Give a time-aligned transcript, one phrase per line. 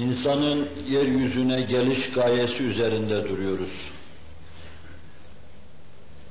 [0.00, 3.90] İnsanın yeryüzüne geliş gayesi üzerinde duruyoruz.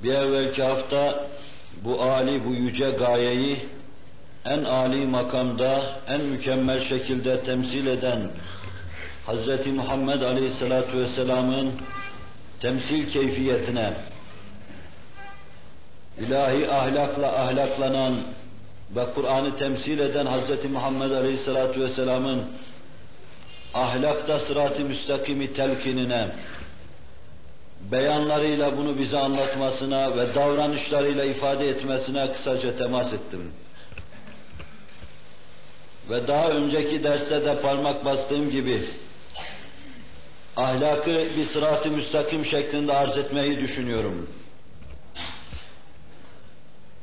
[0.03, 1.27] Bir evvelki hafta
[1.83, 3.57] bu âli, bu yüce gayeyi
[4.45, 8.31] en âli makamda, en mükemmel şekilde temsil eden
[9.27, 9.67] Hz.
[9.67, 11.71] Muhammed Aleyhisselatü Vesselam'ın
[12.59, 13.93] temsil keyfiyetine,
[16.19, 18.15] ilahi ahlakla ahlaklanan
[18.95, 20.71] ve Kur'an'ı temsil eden Hz.
[20.71, 22.43] Muhammed Aleyhisselatü Vesselam'ın
[23.73, 26.27] ahlakta sırat-ı müstakimi telkinine,
[27.91, 33.51] beyanlarıyla bunu bize anlatmasına ve davranışlarıyla ifade etmesine kısaca temas ettim.
[36.09, 38.85] Ve daha önceki derste de parmak bastığım gibi
[40.57, 44.29] ahlakı bir sırat-ı müstakim şeklinde arz etmeyi düşünüyorum.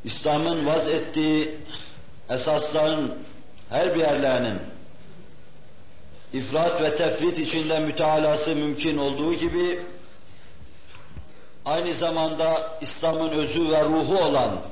[0.05, 1.55] İslam'ın vaz ettiği
[2.31, 3.15] esasların
[3.71, 4.59] her bir yerlerinin
[6.33, 9.81] ifrat ve tefrit içinde mütealası mümkün olduğu gibi
[11.65, 14.63] aynı zamanda İslam'ın özü ve ruhu olan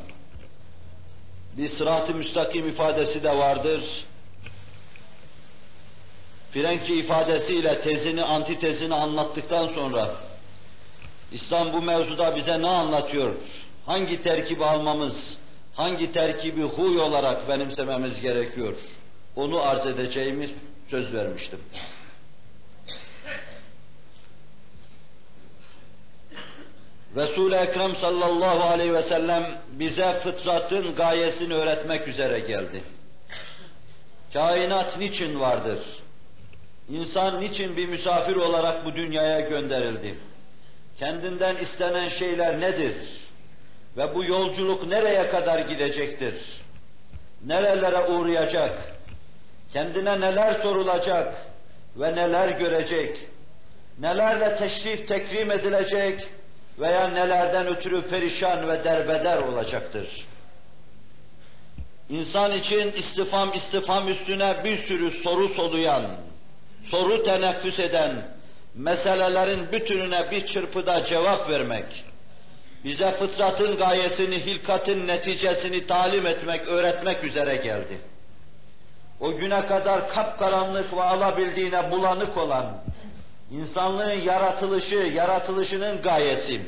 [1.57, 4.05] bir sırat-ı müstakim ifadesi de vardır.
[6.53, 10.11] Frenki ifadesiyle tezini, antitezini anlattıktan sonra
[11.33, 13.35] İslam bu mevzuda bize ne anlatıyor?
[13.87, 15.39] Hangi terkibi almamız,
[15.75, 18.77] hangi terkibi huy olarak benimsememiz gerekiyor?
[19.37, 20.51] Onu arz edeceğimiz
[20.91, 21.61] söz vermiştim.
[27.17, 32.83] Resul-i Ekrem sallallahu aleyhi ve sellem bize fıtratın gayesini öğretmek üzere geldi.
[34.33, 35.79] Kainat niçin vardır?
[36.89, 40.15] İnsan niçin bir misafir olarak bu dünyaya gönderildi?
[40.99, 42.97] Kendinden istenen şeyler nedir?
[43.97, 46.35] Ve bu yolculuk nereye kadar gidecektir?
[47.47, 48.94] Nerelere uğrayacak?
[49.75, 51.35] Kendine neler sorulacak
[51.97, 53.19] ve neler görecek?
[53.99, 56.21] Nelerle teşrif tekrim edilecek
[56.79, 60.27] veya nelerden ötürü perişan ve derbeder olacaktır?
[62.09, 66.17] İnsan için istifam istifam üstüne bir sürü soru soluyan,
[66.91, 68.29] soru teneffüs eden,
[68.75, 72.05] meselelerin bütününe bir çırpıda cevap vermek,
[72.85, 77.99] bize fıtratın gayesini, hilkatın neticesini talim etmek, öğretmek üzere geldi.
[79.21, 82.67] O güne kadar kapkaranlık ve alabildiğine bulanık olan,
[83.51, 86.61] insanlığın yaratılışı, yaratılışının gayesi,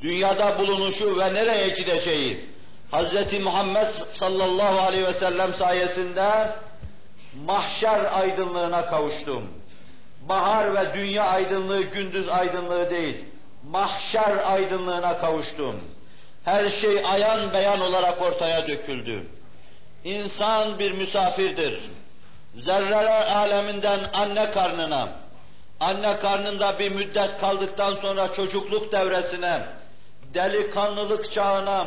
[0.00, 2.44] dünyada bulunuşu ve nereye gideceği,
[2.92, 3.40] Hz.
[3.42, 6.50] Muhammed sallallahu aleyhi ve sellem sayesinde
[7.44, 9.42] mahşer aydınlığına kavuştum.
[10.28, 13.24] Bahar ve dünya aydınlığı gündüz aydınlığı değil,
[13.70, 15.80] mahşer aydınlığına kavuştum.
[16.44, 19.22] Her şey ayan beyan olarak ortaya döküldü.
[20.06, 21.80] İnsan bir misafirdir.
[22.54, 25.08] Zerreler aleminden anne karnına,
[25.80, 29.62] anne karnında bir müddet kaldıktan sonra çocukluk devresine,
[30.34, 31.86] delikanlılık çağına,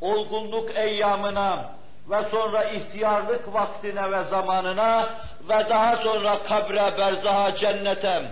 [0.00, 1.70] olgunluk eyyamına
[2.10, 5.08] ve sonra ihtiyarlık vaktine ve zamanına
[5.48, 8.22] ve daha sonra kabre, berzaha, cennete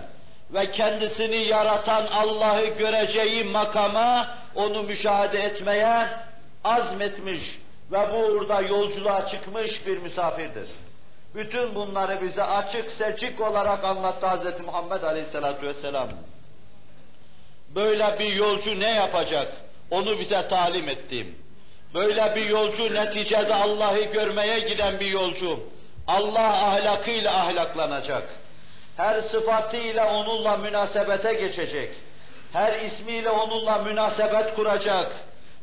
[0.53, 6.07] ve kendisini yaratan Allah'ı göreceği makama onu müşahede etmeye
[6.63, 10.69] azmetmiş ve bu uğurda yolculuğa çıkmış bir misafirdir.
[11.35, 14.65] Bütün bunları bize açık seçik olarak anlattı Hz.
[14.65, 16.09] Muhammed Aleyhisselatü Vesselam.
[17.75, 19.53] Böyle bir yolcu ne yapacak?
[19.91, 21.27] Onu bize talim etti.
[21.93, 25.59] Böyle bir yolcu neticede Allah'ı görmeye giden bir yolcu.
[26.07, 28.23] Allah ahlakıyla ahlaklanacak.
[28.97, 31.89] Her sıfatıyla onunla münasebete geçecek.
[32.53, 35.11] Her ismiyle onunla münasebet kuracak.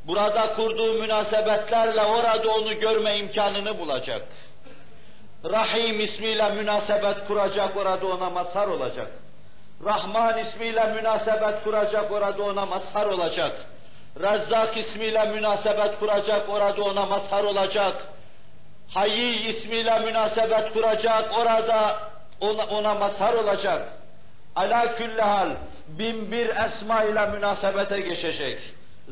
[0.05, 4.23] Burada kurduğu münasebetlerle orada onu görme imkanını bulacak.
[5.45, 9.11] Rahim ismiyle münasebet kuracak, orada ona mazhar olacak.
[9.85, 13.67] Rahman ismiyle münasebet kuracak, orada ona mazhar olacak.
[14.21, 18.07] Rezzak ismiyle münasebet kuracak, orada ona mazhar olacak.
[18.95, 21.99] Hayy ismiyle münasebet kuracak, orada
[22.41, 23.89] ona, ona mazhar olacak.
[24.57, 25.51] Ala küllehal
[25.89, 28.59] bin bir esma ile münasebete geçecek.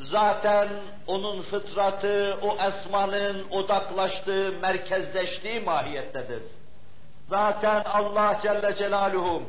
[0.01, 0.69] Zaten
[1.07, 6.43] onun fıtratı o esmanın odaklaştığı, merkezleştiği mahiyettedir.
[7.29, 9.43] Zaten Allah Celle Celaluhu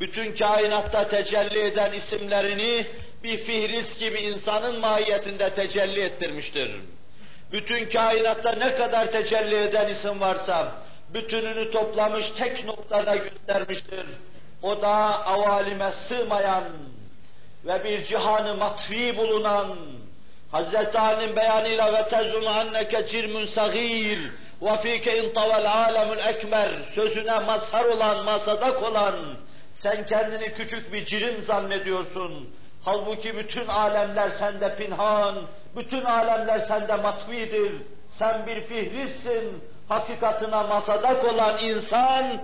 [0.00, 2.86] bütün kainatta tecelli eden isimlerini
[3.24, 6.70] bir fihris gibi insanın mahiyetinde tecelli ettirmiştir.
[7.52, 10.72] Bütün kainatta ne kadar tecelli eden isim varsa,
[11.14, 14.06] bütününü toplamış tek noktada göstermiştir.
[14.62, 16.64] O da avalime sığmayan
[17.64, 19.76] ve bir cihanı matfi bulunan
[20.52, 24.18] Hazreti Ali'nin beyanıyla ve tezunu anneke cirmün sagir
[24.62, 29.14] ve fike intavel alemül ekmer sözüne mazhar olan, masadak olan
[29.74, 32.50] sen kendini küçük bir cirim zannediyorsun.
[32.84, 35.34] Halbuki bütün alemler sende pinhan,
[35.76, 37.72] bütün alemler sende matvidir.
[38.18, 42.42] Sen bir fihrissin, hakikatına masadak olan insan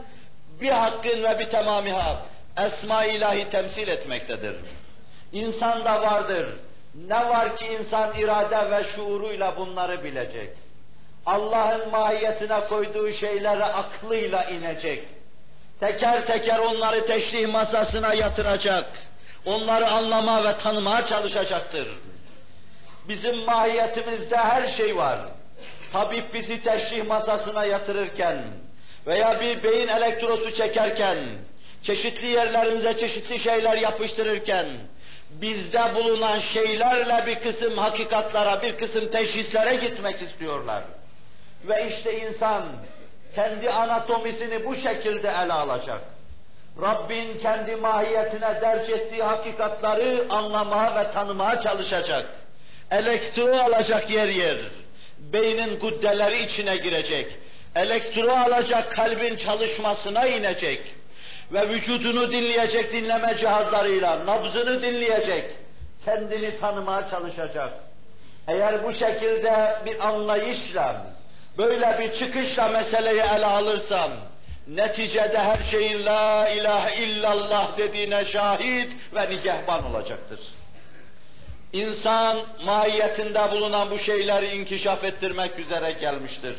[0.60, 2.22] bir hakkın ve bir temamiha
[2.58, 4.56] esma ilahi temsil etmektedir.
[5.32, 6.46] İnsan da vardır.
[6.94, 10.50] Ne var ki insan irade ve şuuruyla bunları bilecek.
[11.26, 15.05] Allah'ın mahiyetine koyduğu şeylere aklıyla inecek.
[15.81, 18.87] Teker teker onları teşrih masasına yatıracak.
[19.46, 21.88] Onları anlama ve tanımaya çalışacaktır.
[23.08, 25.19] Bizim mahiyetimizde her şey var.
[25.93, 28.38] Tabip bizi teşrih masasına yatırırken
[29.06, 31.19] veya bir beyin elektrosu çekerken,
[31.82, 34.67] çeşitli yerlerimize çeşitli şeyler yapıştırırken,
[35.40, 40.82] bizde bulunan şeylerle bir kısım hakikatlara, bir kısım teşhislere gitmek istiyorlar.
[41.68, 42.64] Ve işte insan
[43.34, 46.00] kendi anatomisini bu şekilde ele alacak.
[46.82, 52.26] Rabbin kendi mahiyetine derc ettiği hakikatları anlamaya ve tanımaya çalışacak.
[52.90, 54.56] Elektro alacak yer yer.
[55.18, 57.26] Beynin guddeleri içine girecek.
[57.76, 60.80] Elektro alacak kalbin çalışmasına inecek.
[61.52, 65.44] Ve vücudunu dinleyecek dinleme cihazlarıyla, nabzını dinleyecek.
[66.04, 67.72] Kendini tanımaya çalışacak.
[68.48, 71.06] Eğer bu şekilde bir anlayışla,
[71.58, 74.10] böyle bir çıkışla meseleyi ele alırsam,
[74.69, 80.40] neticede her şeyin la ilahe illallah dediğine şahit ve nigehban olacaktır.
[81.72, 86.56] İnsan mahiyetinde bulunan bu şeyleri inkişaf ettirmek üzere gelmiştir.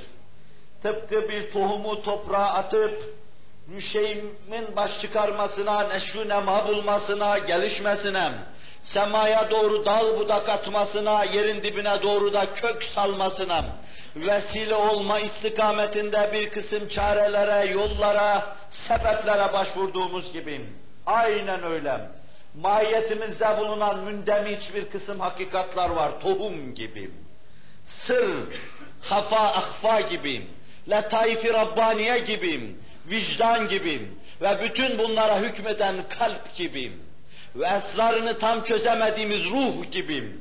[0.84, 3.04] Tıpkı bir tohumu toprağa atıp,
[3.92, 8.32] şeyimin baş çıkarmasına, neşru nema bulmasına, gelişmesine,
[8.84, 13.66] semaya doğru dal budak atmasına, yerin dibine doğru da kök salmasına,
[14.16, 20.62] vesile olma istikametinde bir kısım çarelere, yollara, sebeplere başvurduğumuz gibi.
[21.06, 22.02] Aynen öyle.
[22.56, 27.12] Mahiyetimizde bulunan mündemiç bir kısım hakikatlar var, tohum gibi.
[27.86, 28.30] Sır,
[29.02, 30.48] hafa, ahfa gibi,
[30.90, 32.76] letaif-i Rabbaniye gibi,
[33.10, 34.12] vicdan gibi
[34.42, 36.92] ve bütün bunlara hükmeden kalp gibi
[37.56, 40.32] ve esrarını tam çözemediğimiz ruh gibi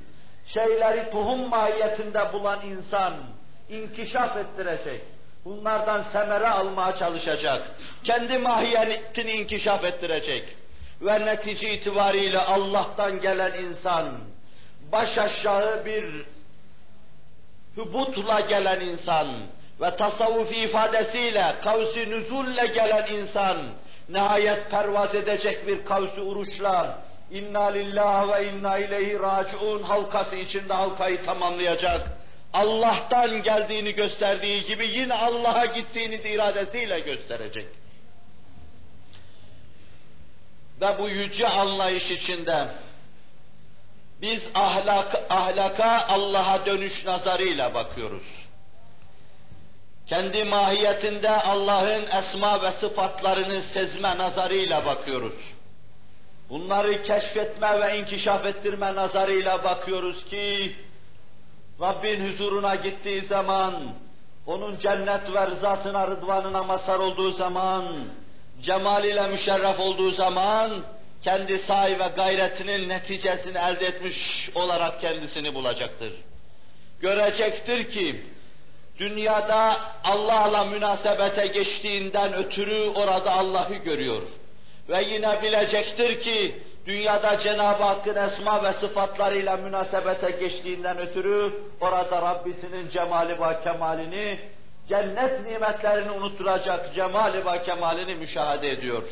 [0.47, 3.15] şeyleri tohum mahiyetinde bulan insan
[3.69, 5.01] inkişaf ettirecek.
[5.45, 7.71] Bunlardan semere almaya çalışacak.
[8.05, 10.57] Kendi mahiyetini inkişaf ettirecek.
[11.01, 14.19] Ve netice itibariyle Allah'tan gelen insan,
[14.93, 16.05] baş aşağı bir
[17.77, 19.29] hübutla gelen insan
[19.81, 23.57] ve tasavvufi ifadesiyle kavsi nüzulle gelen insan,
[24.09, 26.99] nihayet pervaz edecek bir kavsi uruşla,
[27.31, 32.17] inna lillah ve inna ileyhi raciun halkası içinde halkayı tamamlayacak
[32.53, 37.67] Allah'tan geldiğini gösterdiği gibi yine Allah'a gittiğini de iradesiyle gösterecek.
[40.81, 42.69] Ve bu yüce anlayış içinde
[44.23, 48.46] biz ahlak, ahlaka Allah'a dönüş nazarıyla bakıyoruz.
[50.07, 55.57] Kendi mahiyetinde Allah'ın esma ve sıfatlarını sezme nazarıyla bakıyoruz.
[56.51, 60.77] Bunları keşfetme ve inkişaf ettirme nazarıyla bakıyoruz ki
[61.81, 63.75] Rabbin huzuruna gittiği zaman,
[64.47, 67.85] onun cennet ve rızasına, rıdvanına mazhar olduğu zaman,
[68.63, 70.85] cemaliyle müşerref olduğu zaman,
[71.23, 76.13] kendi sahi ve gayretinin neticesini elde etmiş olarak kendisini bulacaktır.
[77.01, 78.23] Görecektir ki,
[78.99, 84.23] dünyada Allah'la münasebete geçtiğinden ötürü orada Allah'ı görüyor.
[84.89, 86.55] Ve yine bilecektir ki,
[86.87, 94.39] dünyada Cenab-ı Hakk'ın esma ve sıfatlarıyla münasebete geçtiğinden ötürü orada Rabbisinin cemali ve kemalini,
[94.89, 99.03] cennet nimetlerini unutturacak cemali ve kemalini müşahede ediyor.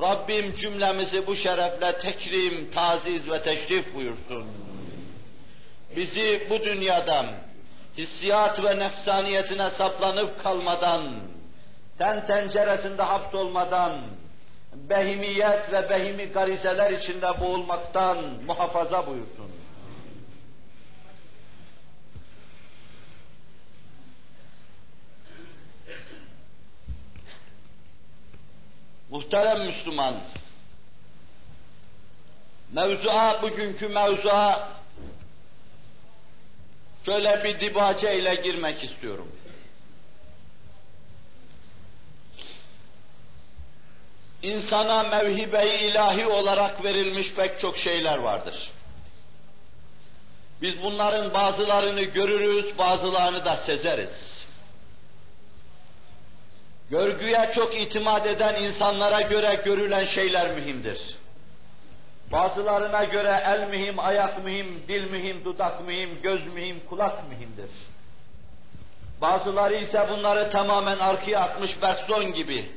[0.00, 4.46] Rabbim cümlemizi bu şerefle tekrim, taziz ve teşrif buyursun.
[5.96, 7.26] Bizi bu dünyadan,
[7.98, 11.02] hissiyat ve nefsaniyetine saplanıp kalmadan,
[11.98, 13.92] ten tenceresinde hapsolmadan,
[14.74, 19.50] behimiyet ve behimi garizeler içinde boğulmaktan muhafaza buyursun.
[29.10, 30.14] Muhterem Müslüman,
[32.72, 34.77] mevzua, bugünkü mevzua
[37.06, 39.28] şöyle bir dibace ile girmek istiyorum.
[44.42, 48.70] insana mevhibe-i ilahi olarak verilmiş pek çok şeyler vardır.
[50.62, 54.46] Biz bunların bazılarını görürüz, bazılarını da sezeriz.
[56.90, 61.17] Görgüye çok itimat eden insanlara göre görülen şeyler mühimdir.
[62.32, 67.70] Bazılarına göre el mühim, ayak mühim, dil mühim, dudak mühim, göz mühim, kulak mühimdir.
[69.20, 72.70] Bazıları ise bunları tamamen arkaya atmış Bergson gibi.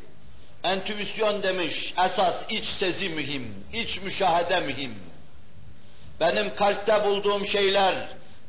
[0.64, 4.96] Entüisyon demiş, esas iç sezi mühim, iç müşahede mühim.
[6.20, 7.96] Benim kalpte bulduğum şeyler,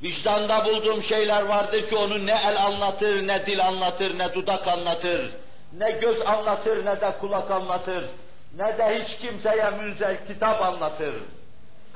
[0.03, 5.31] vicdanda bulduğum şeyler vardır ki onu ne el anlatır, ne dil anlatır, ne dudak anlatır,
[5.73, 8.05] ne göz anlatır, ne de kulak anlatır,
[8.57, 11.15] ne de hiç kimseye münzel kitap anlatır.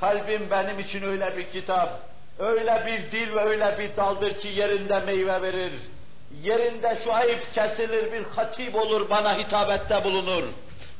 [0.01, 2.01] Kalbim benim için öyle bir kitap,
[2.39, 5.73] öyle bir dil ve öyle bir daldır ki yerinde meyve verir.
[6.43, 10.45] Yerinde şu ayıp kesilir bir hatip olur bana hitabette bulunur.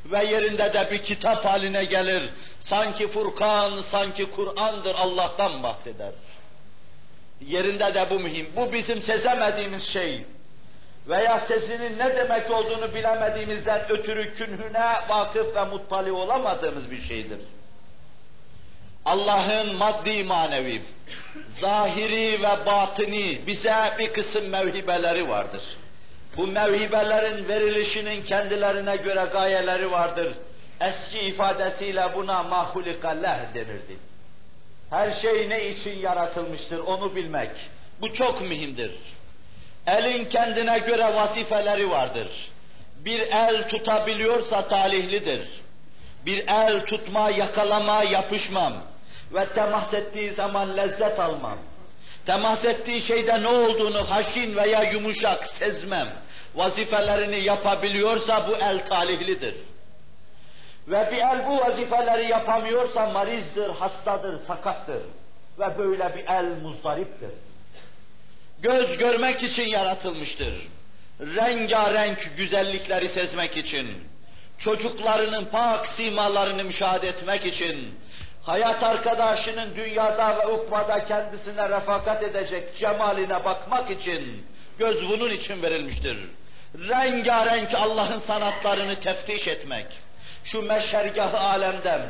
[0.05, 2.29] Ve yerinde de bir kitap haline gelir.
[2.59, 6.11] Sanki Furkan, sanki Kur'an'dır Allah'tan bahseder.
[7.41, 8.47] Yerinde de bu mühim.
[8.55, 10.25] Bu bizim sezemediğimiz şey.
[11.09, 17.39] Veya sesinin ne demek olduğunu bilemediğimizden ötürü künhüne vakıf ve muttali olamadığımız bir şeydir.
[19.05, 20.81] Allah'ın maddi manevi,
[21.61, 25.63] zahiri ve batini bize bir kısım mevhibeleri vardır.
[26.37, 30.33] Bu mevhibelerin verilişinin kendilerine göre gayeleri vardır.
[30.81, 33.97] Eski ifadesiyle buna mahulika leh denirdi.
[34.89, 37.51] Her şey ne için yaratılmıştır onu bilmek.
[38.01, 38.91] Bu çok mühimdir.
[39.87, 42.27] Elin kendine göre vazifeleri vardır.
[42.95, 45.47] Bir el tutabiliyorsa talihlidir.
[46.25, 48.73] Bir el tutma, yakalama, yapışmam
[49.33, 51.57] ve temas ettiği zaman lezzet almam.
[52.25, 56.07] Temas ettiği şeyde ne olduğunu haşin veya yumuşak sezmem.
[56.55, 59.55] Vazifelerini yapabiliyorsa bu el talihlidir.
[60.87, 65.01] Ve bir el bu vazifeleri yapamıyorsa marizdir, hastadır, sakattır.
[65.59, 67.29] Ve böyle bir el muzdariptir.
[68.61, 70.67] Göz görmek için yaratılmıştır.
[71.19, 73.87] Rengarenk güzellikleri sezmek için,
[74.59, 77.99] çocuklarının pak simalarını müşahede etmek için,
[78.43, 84.45] hayat arkadaşının dünyada ve ukvada kendisine refakat edecek cemaline bakmak için,
[84.79, 86.17] göz bunun için verilmiştir.
[86.75, 89.85] Rengarenk Allah'ın sanatlarını teftiş etmek,
[90.43, 92.01] şu meşergahı alemden,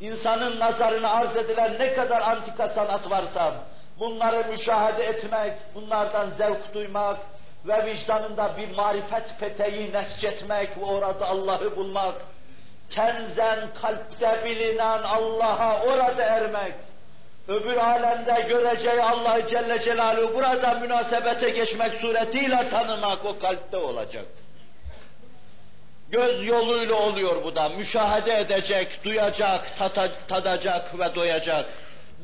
[0.00, 3.54] insanın nazarına arz edilen ne kadar antika sanat varsa,
[4.02, 7.18] bunları müşahede etmek, bunlardan zevk duymak
[7.64, 12.14] ve vicdanında bir marifet peteği nescetmek ve orada Allah'ı bulmak,
[12.90, 16.74] kenzen kalpte bilinen Allah'a orada ermek,
[17.48, 24.24] öbür alemde göreceği Allah Celle Celaluhu burada münasebete geçmek suretiyle tanımak o kalpte olacak.
[26.10, 27.68] Göz yoluyla oluyor bu da.
[27.68, 31.66] Müşahede edecek, duyacak, tata, tadacak ve doyacak.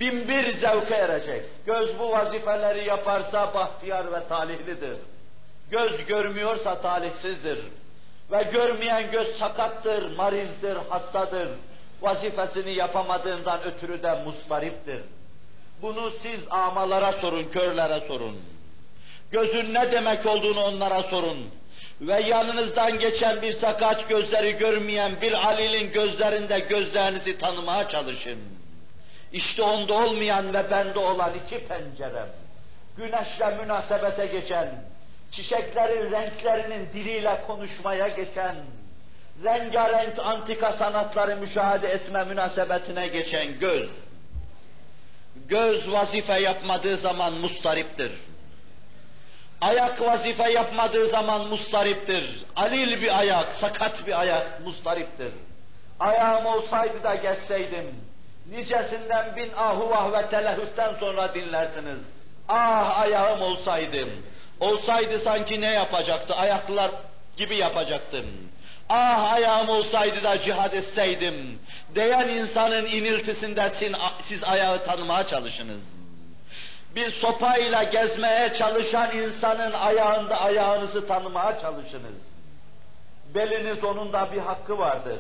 [0.01, 1.45] Bin bir zevke erecek.
[1.67, 4.97] Göz bu vazifeleri yaparsa bahtiyar ve talihlidir.
[5.71, 7.59] Göz görmüyorsa talihsizdir.
[8.33, 11.49] Ve görmeyen göz sakattır, marizdir, hastadır.
[12.01, 15.01] Vazifesini yapamadığından ötürü de mustariptir.
[15.83, 18.37] Bunu siz amalara sorun, körlere sorun.
[19.31, 21.51] Gözün ne demek olduğunu onlara sorun.
[22.01, 28.58] Ve yanınızdan geçen bir sakat gözleri görmeyen bir Ali'nin gözlerinde gözlerinizi tanımaya çalışın.
[29.33, 32.29] İşte onda olmayan ve bende olan iki pencerem.
[32.97, 34.69] Güneşle münasebete geçen,
[35.31, 38.57] çiçeklerin renklerinin diliyle konuşmaya geçen,
[39.45, 43.89] rengarenk antika sanatları müşahede etme münasebetine geçen göz.
[45.49, 48.13] Göz vazife yapmadığı zaman mustariptir.
[49.61, 52.45] Ayak vazife yapmadığı zaman mustariptir.
[52.57, 55.33] Alil bir ayak, sakat bir ayak mustariptir.
[56.01, 58.08] Ayağım olsaydı da geçseydim,
[58.51, 61.99] nicesinden bin ahuvah ve telehüsten sonra dinlersiniz.
[62.49, 64.09] Ah ayağım olsaydım,
[64.61, 66.91] olsaydı sanki ne yapacaktı, ayaklılar
[67.37, 68.27] gibi yapacaktım.
[68.89, 71.59] Ah ayağım olsaydı da cihad etseydim,
[71.95, 73.73] diyen insanın iniltisinde
[74.23, 75.81] siz ayağı tanımaya çalışınız
[76.95, 82.17] bir sopayla gezmeye çalışan insanın ayağında ayağınızı tanımaya çalışınız.
[83.35, 85.19] Beliniz onun da bir hakkı vardır.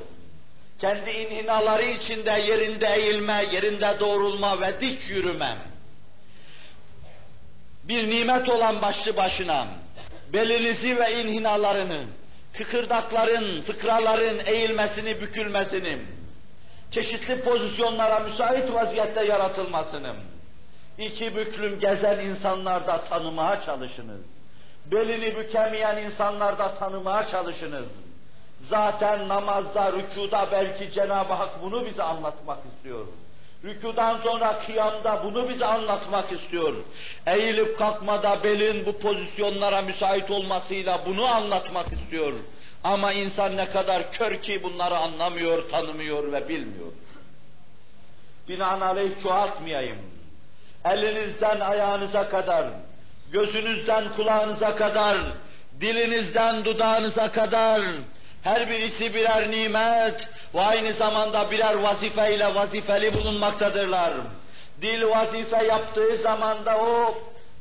[0.78, 5.56] Kendi inhinaları içinde yerinde eğilme, yerinde doğrulma ve dik yürüme.
[7.84, 9.66] Bir nimet olan başlı başına
[10.32, 12.04] belinizi ve inhinalarını,
[12.58, 15.98] kıkırdakların, fıkraların eğilmesini, bükülmesini,
[16.90, 20.12] çeşitli pozisyonlara müsait vaziyette yaratılmasını,
[20.98, 24.20] İki büklüm gezen insanlarda tanımaya çalışınız.
[24.86, 27.86] Belini bükemeyen insanlarda tanımaya çalışınız.
[28.62, 33.06] Zaten namazda, rükuda belki Cenab-ı Hak bunu bize anlatmak istiyor.
[33.64, 36.74] Rükudan sonra kıyamda bunu bize anlatmak istiyor.
[37.26, 42.32] Eğilip kalkmada belin bu pozisyonlara müsait olmasıyla bunu anlatmak istiyor.
[42.84, 46.92] Ama insan ne kadar kör ki bunları anlamıyor, tanımıyor ve bilmiyor.
[48.48, 49.98] Binaenaleyh çoğaltmayayım.
[50.84, 52.66] Elinizden ayağınıza kadar,
[53.32, 55.18] gözünüzden kulağınıza kadar,
[55.80, 57.82] dilinizden dudağınıza kadar,
[58.48, 64.12] her birisi birer nimet ve aynı zamanda birer vazife ile vazifeli bulunmaktadırlar.
[64.80, 67.18] Dil vazife yaptığı zaman da o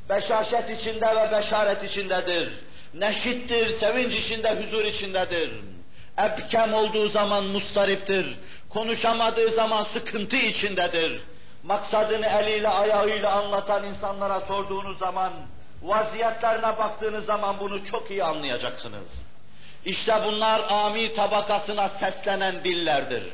[0.08, 2.52] beşaşet içinde ve beşaret içindedir.
[2.94, 5.50] Neşittir, sevinç içinde, huzur içindedir.
[6.18, 8.38] Ebkem olduğu zaman mustariptir.
[8.70, 11.22] Konuşamadığı zaman sıkıntı içindedir.
[11.62, 15.32] Maksadını eliyle ayağıyla anlatan insanlara sorduğunuz zaman,
[15.82, 19.27] vaziyetlerine baktığınız zaman bunu çok iyi anlayacaksınız.
[19.88, 23.24] İşte bunlar ami tabakasına seslenen dillerdir.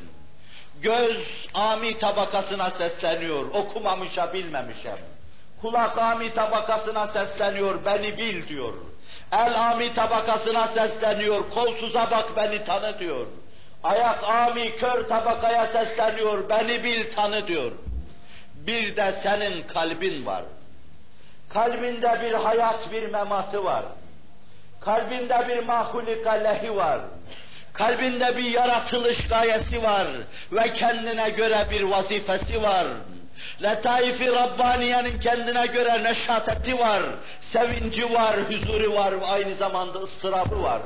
[0.83, 4.99] Göz ami tabakasına sesleniyor, okumamışa bilmemişem.
[5.61, 8.75] Kulak ami tabakasına sesleniyor, beni bil diyor.
[9.33, 13.27] El ami tabakasına sesleniyor, kolsuza bak beni tanı diyor.
[13.83, 17.73] Ayak ami kör tabakaya sesleniyor, beni bil tanı diyor.
[18.55, 20.45] Bir de senin kalbin var.
[21.49, 23.85] Kalbinde bir hayat, bir mematı var.
[24.85, 27.01] Kalbinde bir mahulika lehi var.
[27.73, 30.07] Kalbinde bir yaratılış gayesi var
[30.53, 32.87] ve kendine göre bir vazifesi var.
[33.63, 37.03] Letaif-i Rabbaniye'nin kendine göre neşateti var,
[37.41, 40.83] sevinci var, huzuru var ve aynı zamanda ıstırabı var.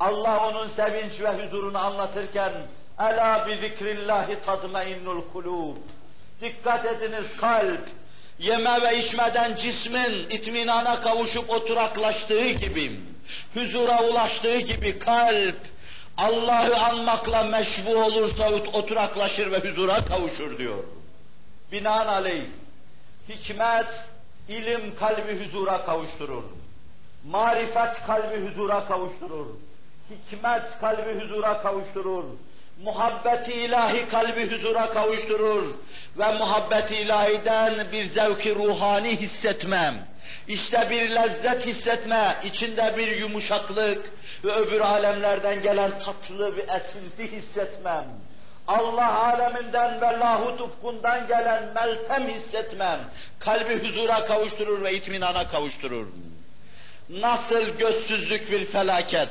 [0.00, 2.52] Allah onun sevinç ve huzurunu anlatırken
[3.00, 5.76] Ela bi zikrillahi tadmainnul kulub.
[6.40, 7.88] Dikkat ediniz kalp,
[8.38, 13.00] yeme ve içmeden cismin itminana kavuşup oturaklaştığı gibi,
[13.54, 15.56] huzura ulaştığı gibi kalp,
[16.16, 20.84] Allah'ı anmakla meşbu olursa oturaklaşır ve huzura kavuşur diyor.
[21.72, 22.44] Binaenaleyh,
[23.28, 23.88] hikmet,
[24.48, 26.44] ilim kalbi huzura kavuşturur.
[27.30, 29.46] Marifet kalbi huzura kavuşturur.
[30.10, 32.24] Hikmet kalbi huzura kavuşturur.
[32.82, 35.74] Muhabbeti ilahi kalbi huzura kavuşturur.
[36.18, 40.06] Ve muhabbeti ilahiden bir zevki ruhani hissetmem.
[40.48, 44.12] İşte bir lezzet hissetme, içinde bir yumuşaklık
[44.44, 48.04] ve öbür alemlerden gelen tatlı bir esinti hissetmem.
[48.66, 53.00] Allah aleminden ve lahut ufkundan gelen meltem hissetmem.
[53.38, 56.06] Kalbi huzura kavuşturur ve itminana kavuşturur.
[57.08, 59.28] Nasıl gözsüzlük bir felaket,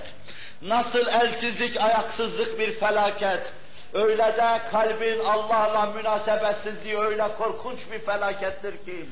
[0.62, 3.54] nasıl elsizlik, ayaksızlık bir felaket,
[3.94, 9.06] öyle de kalbin Allah'la münasebetsizliği öyle korkunç bir felakettir ki,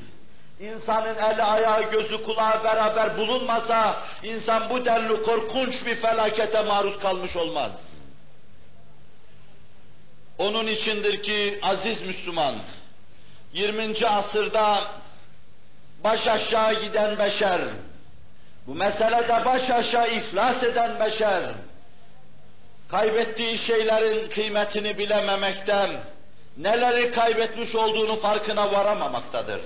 [0.60, 7.36] İnsanın eli, ayağı, gözü, kulağı beraber bulunmasa, insan bu denli korkunç bir felakete maruz kalmış
[7.36, 7.72] olmaz.
[10.38, 12.58] Onun içindir ki aziz Müslüman,
[13.52, 14.06] 20.
[14.06, 14.84] asırda
[16.04, 17.60] baş aşağı giden beşer,
[18.66, 21.42] bu meselede baş aşağı iflas eden beşer,
[22.88, 25.90] kaybettiği şeylerin kıymetini bilememekten,
[26.56, 29.60] neleri kaybetmiş olduğunu farkına varamamaktadır.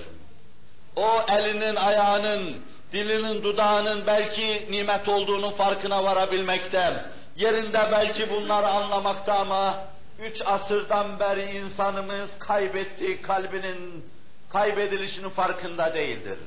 [0.95, 2.57] O elinin, ayağının,
[2.93, 9.79] dilinin, dudağının belki nimet olduğunu farkına varabilmekte, yerinde belki bunları anlamakta ama
[10.23, 14.05] üç asırdan beri insanımız kaybettiği kalbinin
[14.49, 16.37] kaybedilişinin farkında değildir.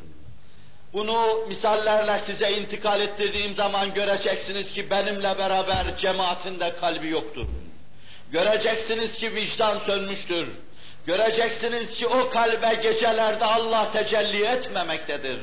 [0.93, 7.47] Bunu misallerle size intikal ettirdiğim zaman göreceksiniz ki benimle beraber cemaatinde kalbi yoktur.
[8.33, 10.49] Göreceksiniz ki vicdan sönmüştür.
[11.07, 15.39] Göreceksiniz ki o kalbe gecelerde Allah tecelli etmemektedir.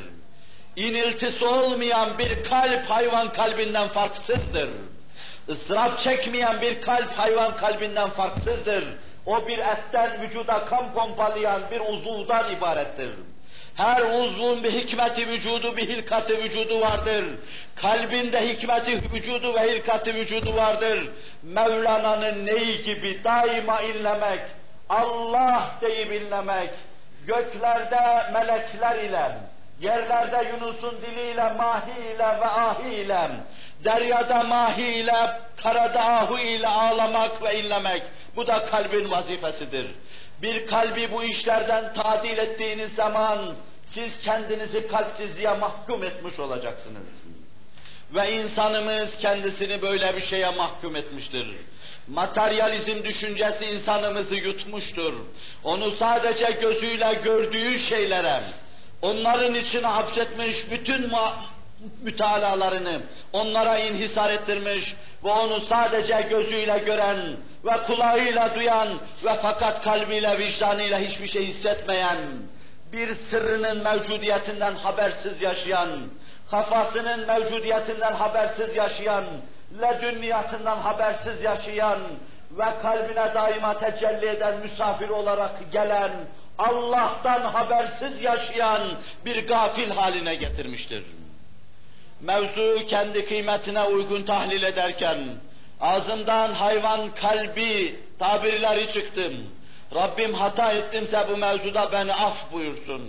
[0.76, 4.69] İniltisi olmayan bir kalp hayvan kalbinden farksızdır.
[5.48, 8.84] Israf çekmeyen bir kalp hayvan kalbinden farksızdır.
[9.26, 13.10] O bir etten vücuda kan pompalayan bir uzuvdan ibarettir.
[13.76, 17.26] Her uzvun bir hikmeti vücudu, bir hilkati vücudu vardır.
[17.76, 21.10] Kalbinde hikmeti vücudu ve hilkati vücudu vardır.
[21.43, 24.41] Mevlana'nın neyi gibi daima inlemek,
[24.89, 26.69] Allah deyip inlemek,
[27.28, 29.38] göklerde melekler ile,
[29.80, 33.30] yerlerde Yunus'un diliyle, mahi ile ve ahi ile,
[33.86, 38.04] deryada mahi ile, karada ahu ile ağlamak ve inlemek,
[38.36, 39.88] bu da kalbin vazifesidir.
[40.41, 47.08] Bir kalbi bu işlerden tadil ettiğiniz zaman, siz kendinizi kalpsizliğe mahkum etmiş olacaksınız.
[48.15, 51.56] Ve insanımız kendisini böyle bir şeye mahkum etmiştir.
[52.10, 55.13] Materyalizm düşüncesi insanımızı yutmuştur.
[55.63, 58.41] Onu sadece gözüyle gördüğü şeylere,
[59.02, 61.12] onların içine hapsetmiş bütün
[62.02, 63.02] mütalalarını
[63.34, 67.17] onlara inhisar ettirmiş ve onu sadece gözüyle gören
[67.65, 68.88] ve kulağıyla duyan
[69.26, 72.17] ve fakat kalbiyle vicdanıyla hiçbir şey hissetmeyen,
[72.93, 75.89] bir sırrının mevcudiyetinden habersiz yaşayan,
[76.52, 79.26] kafasının mevcudiyetinden habersiz yaşayan,
[79.82, 81.99] ledünniyatından habersiz yaşayan
[82.51, 86.12] ve kalbine daima tecelli eden misafir olarak gelen,
[86.58, 88.82] Allah'tan habersiz yaşayan
[89.25, 91.03] bir gafil haline getirmiştir.
[92.21, 95.17] Mevzu kendi kıymetine uygun tahlil ederken,
[95.82, 99.34] ağzımdan hayvan kalbi tabirleri çıktım.
[99.95, 103.01] Rabbim hata ettimse bu mevzuda beni af buyursun.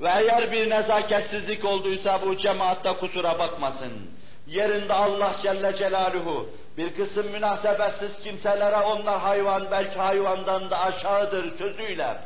[0.00, 4.10] Ve eğer bir nezaketsizlik olduysa bu cemaatta kusura bakmasın.
[4.46, 12.16] Yerinde Allah Celle Celaluhu bir kısım münasebetsiz kimselere onlar hayvan belki hayvandan da aşağıdır sözüyle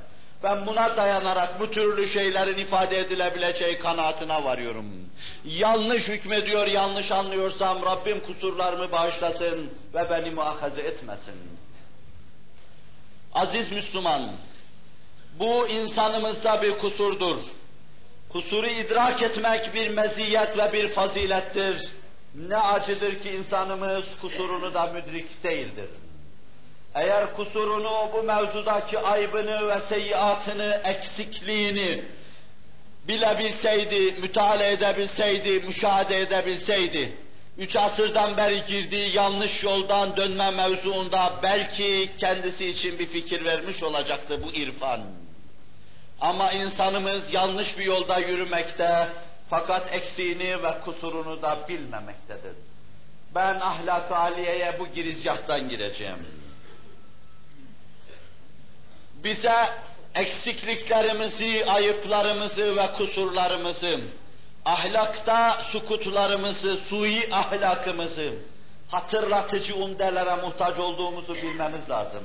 [0.43, 4.87] ben buna dayanarak bu türlü şeylerin ifade edilebileceği kanaatine varıyorum.
[5.45, 11.35] Yanlış hükmediyor, yanlış anlıyorsam Rabbim kusurlarımı bağışlasın ve beni muahaze etmesin.
[13.35, 14.31] Aziz Müslüman,
[15.39, 17.41] bu insanımızda bir kusurdur.
[18.29, 21.93] Kusuru idrak etmek bir meziyet ve bir fazilettir.
[22.35, 25.89] Ne acıdır ki insanımız kusurunu da müdrik değildir.
[26.95, 32.05] Eğer kusurunu, bu mevzudaki aybını ve seyyiatını, eksikliğini
[33.09, 37.13] bilebilseydi, müteala edebilseydi, müşahede edebilseydi,
[37.59, 44.41] üç asırdan beri girdiği yanlış yoldan dönme mevzuunda belki kendisi için bir fikir vermiş olacaktı
[44.43, 45.01] bu irfan.
[46.21, 49.09] Ama insanımız yanlış bir yolda yürümekte,
[49.51, 52.55] fakat eksiğini ve kusurunu da bilmemektedir.
[53.35, 56.27] Ben ahlak-ı aliyeye bu girizgahtan gireceğim.
[59.25, 59.69] Bize
[60.15, 64.01] eksikliklerimizi, ayıplarımızı ve kusurlarımızı,
[64.65, 68.35] ahlakta sukutlarımızı, sui ahlakımızı,
[68.89, 72.23] hatırlatıcı umdelere muhtaç olduğumuzu bilmemiz lazım.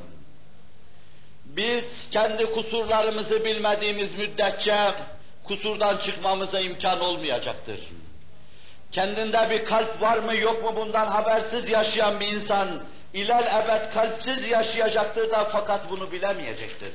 [1.45, 4.93] Biz kendi kusurlarımızı bilmediğimiz müddetçe
[5.47, 7.79] kusurdan çıkmamıza imkan olmayacaktır.
[8.91, 14.47] Kendinde bir kalp var mı yok mu bundan habersiz yaşayan bir insan ilel ebed kalpsiz
[14.47, 16.91] yaşayacaktır da fakat bunu bilemeyecektir.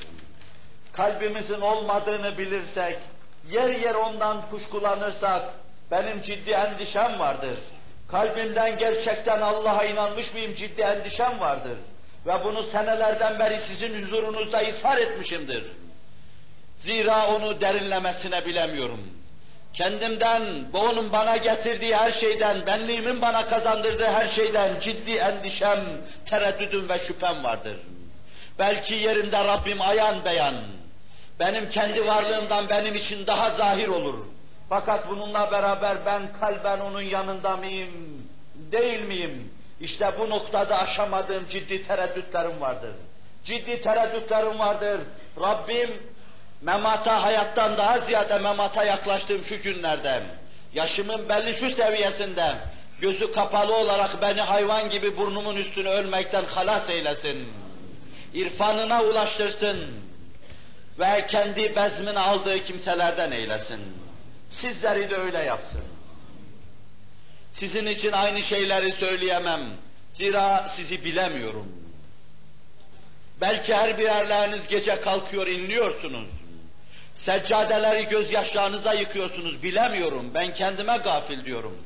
[0.93, 2.99] Kalbimizin olmadığını bilirsek,
[3.51, 5.43] yer yer ondan kuşkulanırsak,
[5.91, 7.59] benim ciddi endişem vardır.
[8.11, 11.79] Kalbimden gerçekten Allah'a inanmış mıyım ciddi endişem vardır.
[12.27, 15.65] Ve bunu senelerden beri sizin huzurunuzda ishar etmişimdir.
[16.85, 19.01] Zira onu derinlemesine bilemiyorum.
[19.75, 25.81] Kendimden, bu onun bana getirdiği her şeyden, benliğimin bana kazandırdığı her şeyden ciddi endişem,
[26.27, 27.77] tereddüdüm ve şüphem vardır.
[28.59, 30.55] Belki yerinde Rabbim ayan beyan,
[31.41, 34.15] benim kendi varlığımdan benim için daha zahir olur.
[34.69, 37.91] Fakat bununla beraber ben kalben onun yanında mıyım,
[38.55, 39.51] değil miyim?
[39.81, 42.91] İşte bu noktada aşamadığım ciddi tereddütlerim vardır.
[43.45, 45.01] Ciddi tereddütlerim vardır.
[45.41, 45.91] Rabbim
[46.63, 50.23] memata hayattan daha ziyade memata yaklaştığım şu günlerde,
[50.75, 52.55] yaşımın belli şu seviyesinde,
[53.01, 57.49] gözü kapalı olarak beni hayvan gibi burnumun üstüne ölmekten halas eylesin.
[58.35, 59.79] İrfanına ulaştırsın
[60.99, 63.81] ve kendi bezmini aldığı kimselerden eylesin.
[64.51, 65.83] Sizleri de öyle yapsın.
[67.53, 69.61] Sizin için aynı şeyleri söyleyemem.
[70.13, 71.67] Zira sizi bilemiyorum.
[73.41, 76.29] Belki her birerleriniz gece kalkıyor inliyorsunuz.
[77.25, 79.63] Seccadeleri gözyaşlarınıza yıkıyorsunuz.
[79.63, 80.31] Bilemiyorum.
[80.35, 81.79] Ben kendime gafil diyorum.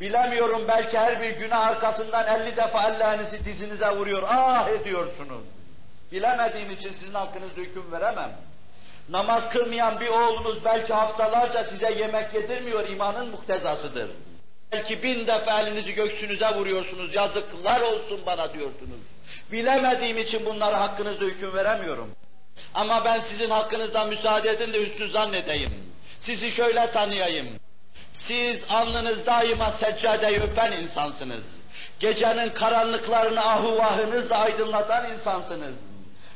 [0.00, 4.22] Bilemiyorum belki her bir günah arkasından elli defa ellerinizi dizinize vuruyor.
[4.26, 5.44] Ah ediyorsunuz.
[6.12, 8.30] Bilemediğim için sizin hakkınızda hüküm veremem.
[9.08, 14.10] Namaz kılmayan bir oğlunuz belki haftalarca size yemek yedirmiyor, imanın muktezasıdır.
[14.72, 19.00] Belki bin defa elinizi göksünüze vuruyorsunuz, yazıklar olsun bana diyorsunuz.
[19.52, 22.10] Bilemediğim için bunları hakkınızda hüküm veremiyorum.
[22.74, 25.94] Ama ben sizin hakkınızda müsaade edin de üstü zannedeyim.
[26.20, 27.48] Sizi şöyle tanıyayım.
[28.12, 31.44] Siz alnınız daima seccadeyi öpen insansınız.
[32.00, 35.74] Gecenin karanlıklarını ahuvahınızla aydınlatan insansınız.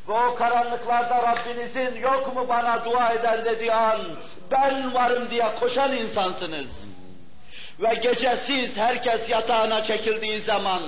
[0.09, 4.01] Ve o karanlıklarda Rabbinizin yok mu bana dua eden dediği an
[4.51, 6.67] ben varım diye koşan insansınız.
[7.81, 10.83] Ve gece siz herkes yatağına çekildiği zaman,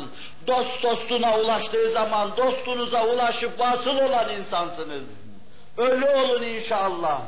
[0.46, 5.19] dost dostuna ulaştığı zaman dostunuza ulaşıp vasıl olan insansınız.
[5.76, 7.22] Öyle olun inşallah.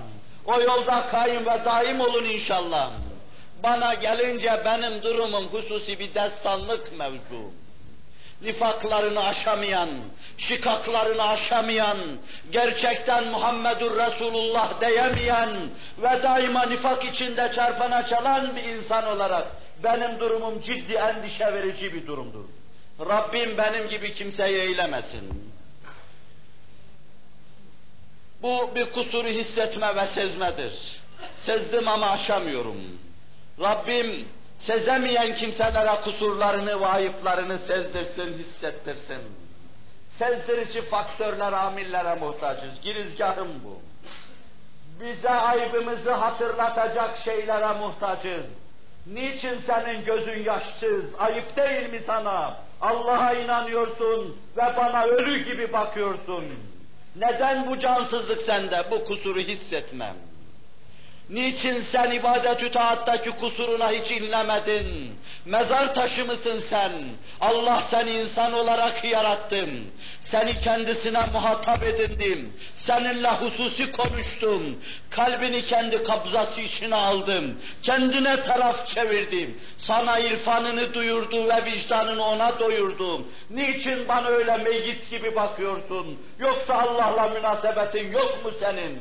[0.44, 2.90] O yolda kaim ve daim olun inşallah.
[3.62, 7.52] Bana gelince benim durumum hususi bir destanlık mevzu.
[8.42, 9.90] nifaklarını aşamayan,
[10.38, 11.98] şikaklarını aşamayan,
[12.50, 15.50] gerçekten Muhammedur Resulullah diyemeyen
[15.98, 19.46] ve daima nifak içinde çarpana çalan bir insan olarak
[19.84, 22.44] benim durumum ciddi endişe verici bir durumdur.
[23.00, 25.52] Rabbim benim gibi kimseyi eylemesin.
[28.42, 31.00] Bu bir kusuru hissetme ve sezmedir.
[31.36, 32.76] Sezdim ama aşamıyorum.
[33.60, 34.28] Rabbim
[34.58, 39.22] sezemeyen kimselere kusurlarını ve ayıplarını sezdirsin, hissettirsin.
[40.18, 42.80] Sezdirici faktörler, amillere muhtacız.
[42.82, 43.80] Girizgahım bu.
[45.04, 48.44] Bize aybımızı hatırlatacak şeylere muhtacız.
[49.06, 51.04] Niçin senin gözün yaşsız?
[51.18, 52.56] Ayıp değil mi sana?
[52.80, 56.71] Allah'a inanıyorsun ve bana ölü gibi bakıyorsun.
[57.16, 60.14] Neden bu cansızlık sende, bu kusuru hissetmem?
[61.30, 65.18] Niçin sen ibadet-ü taattaki kusuruna hiç inlemedin?
[65.44, 66.92] Mezar taşı mısın sen?
[67.40, 69.70] Allah seni insan olarak yarattım.
[70.20, 72.52] Seni kendisine muhatap edindim.
[72.76, 74.78] Seninle hususi konuştum.
[75.10, 77.58] Kalbini kendi kabzası içine aldım.
[77.82, 79.60] Kendine taraf çevirdim.
[79.78, 83.26] Sana irfanını duyurdu ve vicdanını ona doyurdum.
[83.50, 86.18] Niçin bana öyle meyyit gibi bakıyorsun?
[86.38, 88.98] Yoksa Allah'la münasebetin yok mu senin?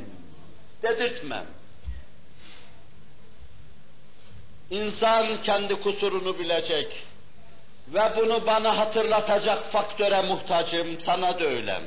[0.82, 1.44] Dedirtmem.
[4.72, 7.02] İnsan kendi kusurunu bilecek.
[7.88, 11.80] Ve bunu bana hatırlatacak faktöre muhtacım, sana da öyle.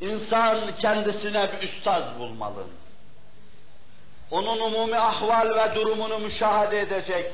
[0.00, 2.64] İnsan kendisine bir üstaz bulmalı.
[4.30, 7.32] Onun umumi ahval ve durumunu müşahede edecek,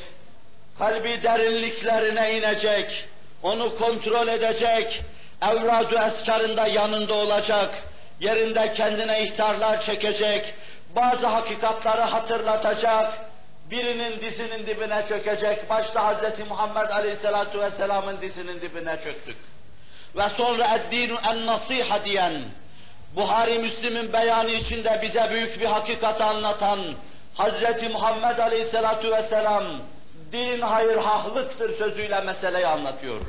[0.78, 3.04] kalbi derinliklerine inecek,
[3.42, 5.04] onu kontrol edecek,
[5.42, 7.84] evradu eskarında yanında olacak,
[8.20, 10.54] yerinde kendine ihtarlar çekecek,
[10.96, 13.26] bazı hakikatları hatırlatacak,
[13.70, 16.48] birinin dizinin dibine çökecek, başta Hz.
[16.48, 19.36] Muhammed Aleyhisselatü Vesselam'ın dizinin dibine çöktük.
[20.16, 22.32] Ve sonra eddinu en nasiha diyen,
[23.16, 26.78] Buhari Müslim'in beyanı içinde bize büyük bir hakikat anlatan
[27.38, 27.92] Hz.
[27.92, 29.64] Muhammed Aleyhisselatü Vesselam,
[30.32, 33.20] din hayır hahlıktır sözüyle meseleyi anlatıyor.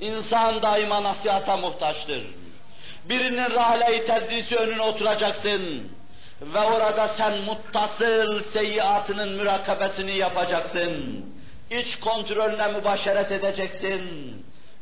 [0.00, 2.22] İnsan daima nasihata muhtaçtır.
[3.04, 5.90] Birinin rahle-i tedrisi önüne oturacaksın
[6.42, 11.24] ve orada sen muttasıl seyyiatının mürakabesini yapacaksın.
[11.70, 14.02] İç kontrolüne mübaşeret edeceksin.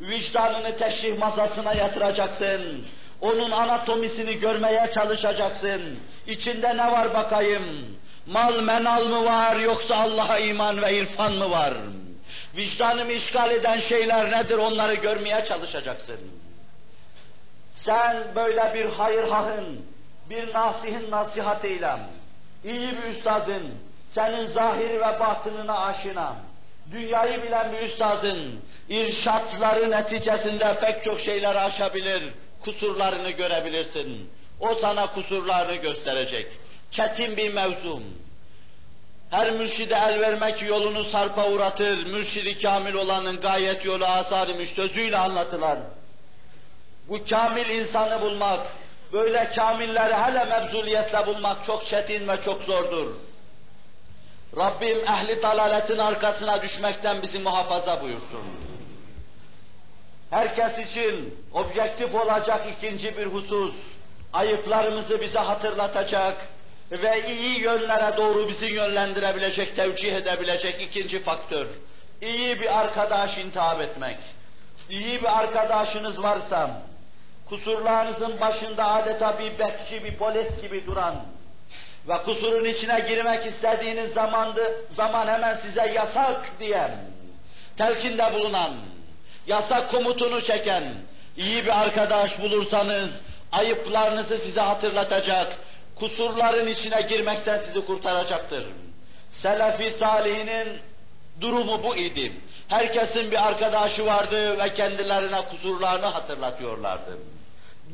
[0.00, 2.84] Vicdanını teşrih masasına yatıracaksın.
[3.20, 5.98] Onun anatomisini görmeye çalışacaksın.
[6.26, 7.96] İçinde ne var bakayım?
[8.26, 11.74] Mal menal mı var yoksa Allah'a iman ve irfan mı var?
[12.56, 16.18] Vicdanımı işgal eden şeyler nedir onları görmeye çalışacaksın.
[17.74, 19.86] Sen böyle bir hayır hahın,
[20.30, 22.00] bir nasihin nasihatıyla,
[22.64, 23.62] iyi bir üstazın,
[24.14, 26.36] senin zahiri ve batınına aşina,
[26.92, 32.22] dünyayı bilen bir üstazın, irşatları neticesinde pek çok şeyler aşabilir,
[32.60, 34.30] kusurlarını görebilirsin.
[34.60, 36.46] O sana kusurlarını gösterecek.
[36.90, 38.02] Çetin bir mevzum.
[39.30, 45.78] Her mürşide el vermek yolunu sarpa uğratır, mürşidi kamil olanın gayet yolu asarmış sözüyle anlatılan.
[47.08, 48.66] Bu kamil insanı bulmak,
[49.12, 53.06] böyle kamilleri hele mebzuliyetle bulmak çok çetin ve çok zordur.
[54.56, 58.44] Rabbim ehli dalaletin arkasına düşmekten bizi muhafaza buyursun.
[60.30, 63.74] Herkes için objektif olacak ikinci bir husus,
[64.32, 66.48] ayıplarımızı bize hatırlatacak
[66.90, 71.66] ve iyi yönlere doğru bizi yönlendirebilecek, tevcih edebilecek ikinci faktör.
[72.22, 74.16] İyi bir arkadaş intihap etmek.
[74.90, 76.82] İyi bir arkadaşınız varsa,
[77.48, 81.14] kusurlarınızın başında adeta bir bekçi, bir polis gibi duran
[82.08, 86.90] ve kusurun içine girmek istediğiniz zamandı, zaman hemen size yasak diyen,
[87.76, 88.72] telkinde bulunan,
[89.46, 90.84] yasak komutunu çeken,
[91.36, 93.10] iyi bir arkadaş bulursanız,
[93.52, 95.56] ayıplarınızı size hatırlatacak,
[95.96, 98.64] kusurların içine girmekten sizi kurtaracaktır.
[99.30, 100.68] Selefi salihinin
[101.40, 102.32] durumu bu idi.
[102.68, 107.18] Herkesin bir arkadaşı vardı ve kendilerine kusurlarını hatırlatıyorlardı.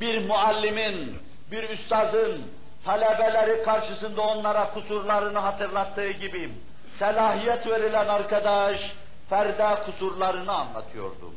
[0.00, 1.18] Bir muallimin,
[1.52, 2.42] bir üstazın
[2.84, 6.50] talebeleri karşısında onlara kusurlarını hatırlattığı gibi
[6.98, 8.80] selahiyet verilen arkadaş
[9.28, 11.32] ferda kusurlarını anlatıyordu.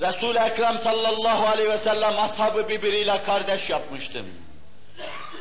[0.00, 4.26] Resul-i Ekrem sallallahu aleyhi ve sellem ashabı birbiriyle kardeş yapmıştım.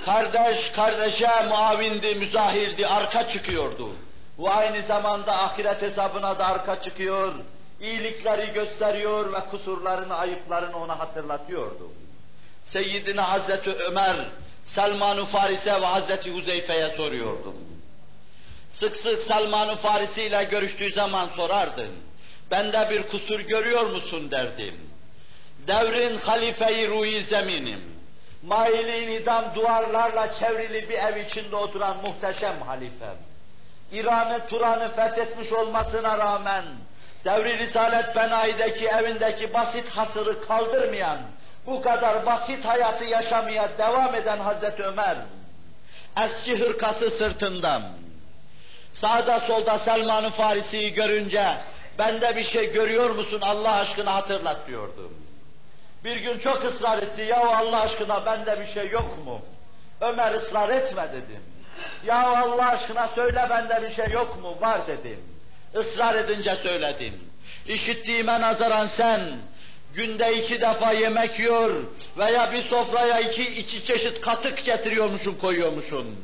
[0.06, 3.90] Kardeş kardeşe muavindi, müzahirdi, arka çıkıyordu.
[4.38, 7.34] Bu aynı zamanda ahiret hesabına da arka çıkıyor,
[7.84, 11.92] iyilikleri gösteriyor ve kusurlarını, ayıplarını ona hatırlatıyordu.
[12.66, 14.16] Seyyidina Hazreti Ömer,
[14.66, 17.54] Selman-ı Faris'e ve Hazreti Huzeyfe'ye soruyordu.
[18.74, 21.88] Sık sık Selman-ı Farisi ile görüştüğü zaman sorardı.
[22.52, 24.76] bende bir kusur görüyor musun derdim.
[25.68, 27.82] Devrin halife-i ruhi zeminim.
[28.44, 33.18] Maili nidam duvarlarla çevrili bir ev içinde oturan muhteşem halifem.
[33.92, 36.66] İran'ı, Turan'ı fethetmiş olmasına rağmen
[37.26, 41.18] devri Risalet Benai'deki evindeki basit hasırı kaldırmayan,
[41.66, 45.18] bu kadar basit hayatı yaşamaya devam eden Hazreti Ömer,
[46.24, 47.84] eski hırkası sırtından,
[48.94, 51.58] sağda solda Selman-ı Farisi'yi görünce,
[52.00, 55.14] bende bir şey görüyor musun Allah aşkına hatırlat diyordum.
[56.04, 59.42] Bir gün çok ısrar etti, ya Allah aşkına bende bir şey yok mu?
[60.02, 61.44] Ömer ısrar etme dedim.
[62.06, 64.58] Ya Allah aşkına söyle bende bir şey yok mu?
[64.62, 65.33] Var dedim.
[65.82, 67.14] Israr edince söyledim.
[67.68, 69.22] İşittiğime nazaran sen
[69.94, 71.84] günde iki defa yemek yiyor
[72.18, 76.16] veya bir sofraya iki, iki çeşit katık getiriyormuşsun koyuyormuşsun.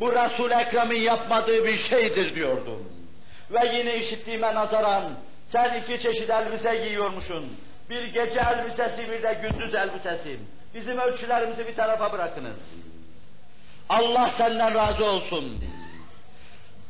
[0.00, 2.92] Bu resul Ekrem'in yapmadığı bir şeydir diyordum.
[3.50, 5.12] Ve yine işittiğime nazaran
[5.48, 7.56] sen iki çeşit elbise giyiyormuşsun.
[7.90, 10.38] Bir gece elbisesi bir de gündüz elbisesi.
[10.74, 12.74] Bizim ölçülerimizi bir tarafa bırakınız.
[13.88, 15.64] Allah senden razı olsun.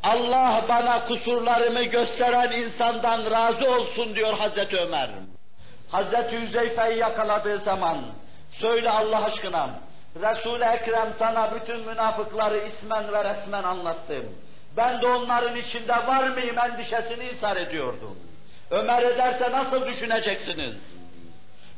[0.02, 5.10] Allah bana kusurlarımı gösteren insandan razı olsun diyor Hazreti Ömer.
[5.90, 7.98] Hazreti Hüzeyfe'yi yakaladığı zaman
[8.52, 9.70] söyle Allah aşkına
[10.16, 14.24] Resul-i Ekrem sana bütün münafıkları ismen ve resmen anlattım.
[14.76, 18.18] Ben de onların içinde var mıyım endişesini ishar ediyordum.
[18.70, 20.76] Ömer ederse nasıl düşüneceksiniz?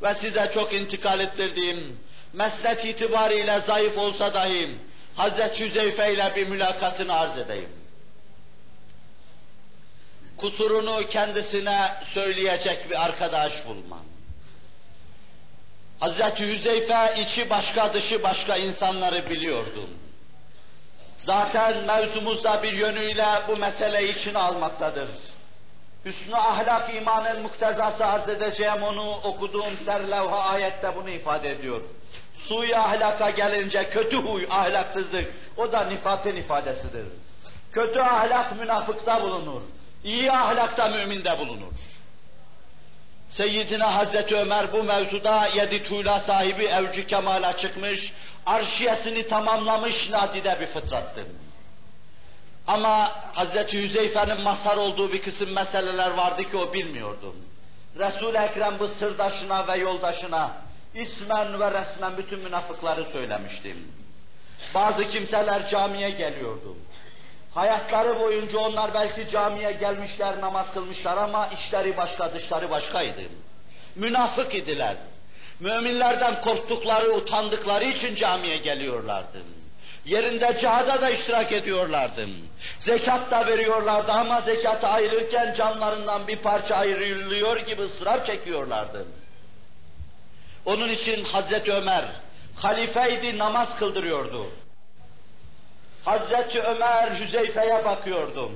[0.02, 2.00] Ve size çok intikal ettirdiğim,
[2.32, 4.78] meslek itibariyle zayıf olsa dahi
[5.16, 7.83] Hazreti Hüzeyfe ile bir mülakatını arz edeyim.
[10.44, 14.02] Kusurunu kendisine söyleyecek bir arkadaş bulmam.
[16.00, 19.90] Hazreti Hüzeyfe içi başka dışı başka insanları biliyordum.
[21.18, 25.09] Zaten mevzumuzda bir yönüyle bu meseleyi içine almaktadır.
[26.04, 31.80] Hüsnü ahlak imanın muktezası arz edeceğim onu okuduğum serlevha ayette bunu ifade ediyor.
[32.48, 37.07] Suyu ahlaka gelince kötü huy, ahlaksızlık, o da nifakın ifadesidir.
[37.72, 39.62] Kötü ahlak münafıkta bulunur,
[40.04, 41.74] iyi ahlakta müminde bulunur.
[43.30, 48.12] Seyyidina Hazreti Ömer bu mevzuda yedi tuğla sahibi evci kemala çıkmış,
[48.46, 51.26] arşiyesini tamamlamış nadide bir fıtrattır.
[52.66, 57.36] Ama Hazreti Hüzeyfe'nin mazhar olduğu bir kısım meseleler vardı ki o bilmiyordum.
[57.98, 60.50] Resul-i Ekrem bu sırdaşına ve yoldaşına
[60.94, 63.92] ismen ve resmen bütün münafıkları söylemiştim.
[64.74, 66.76] Bazı kimseler camiye geliyordu.
[67.54, 73.22] Hayatları boyunca onlar belki camiye gelmişler, namaz kılmışlar ama işleri başka, dışları başkaydı.
[73.94, 74.96] Münafık idiler.
[75.60, 79.42] Müminlerden korktukları, utandıkları için camiye geliyorlardı.
[80.04, 82.26] Yerinde cihada da iştirak ediyorlardı.
[82.78, 89.06] Zekat da veriyorlardı ama zekatı ayırırken canlarından bir parça ayrılıyor gibi ısrar çekiyorlardı.
[90.64, 92.04] Onun için Hazreti Ömer
[92.56, 94.46] halifeydi namaz kıldırıyordu.
[96.04, 98.52] Hazreti Ömer Hüzeyfe'ye bakıyordum.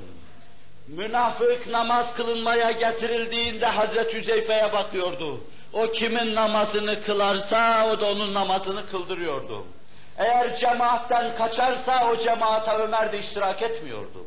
[0.89, 5.41] Münafık namaz kılınmaya getirildiğinde Hazreti Hüzeyfe'ye bakıyordu.
[5.73, 9.65] O kimin namazını kılarsa o da onun namazını kıldırıyordu.
[10.19, 14.27] Eğer cemaatten kaçarsa o cemaata Ömer de iştirak etmiyordu.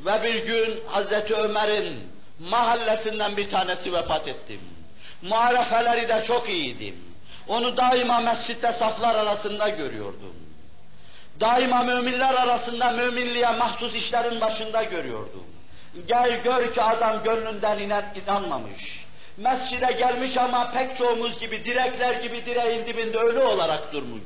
[0.00, 4.58] Ve bir gün Hazreti Ömer'in mahallesinden bir tanesi vefat etti.
[5.22, 6.94] Muharefeleri de çok iyiydi.
[7.48, 10.43] Onu daima mescitte saflar arasında görüyordum.
[11.40, 15.46] Daima müminler arasında müminliğe mahsus işlerin başında görüyordum.
[16.06, 19.04] Gel gör ki adam gönlünden inan, inanmamış.
[19.36, 24.22] Mescide gelmiş ama pek çoğumuz gibi direkler gibi direğin dibinde ölü olarak durmuş.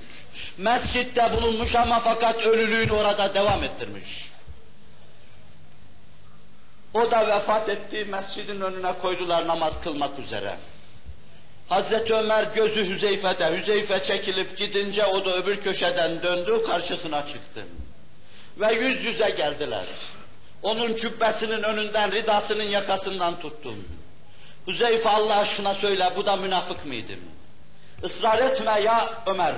[0.59, 4.31] Mescitte bulunmuş ama fakat ölülüğünü orada devam ettirmiş.
[6.95, 10.57] O da vefat etti, mescidin önüne koydular namaz kılmak üzere.
[11.69, 17.65] Hazreti Ömer gözü Hüzeyfe'de, Hüzeyfe çekilip gidince o da öbür köşeden döndü, karşısına çıktı.
[18.61, 19.85] Ve yüz yüze geldiler.
[20.63, 23.85] Onun cübbesinin önünden, ridasının yakasından tuttum.
[24.67, 27.21] Hüzeyfe Allah aşkına söyle, bu da münafık mıydım?
[28.05, 29.55] Israr etme ya Ömer.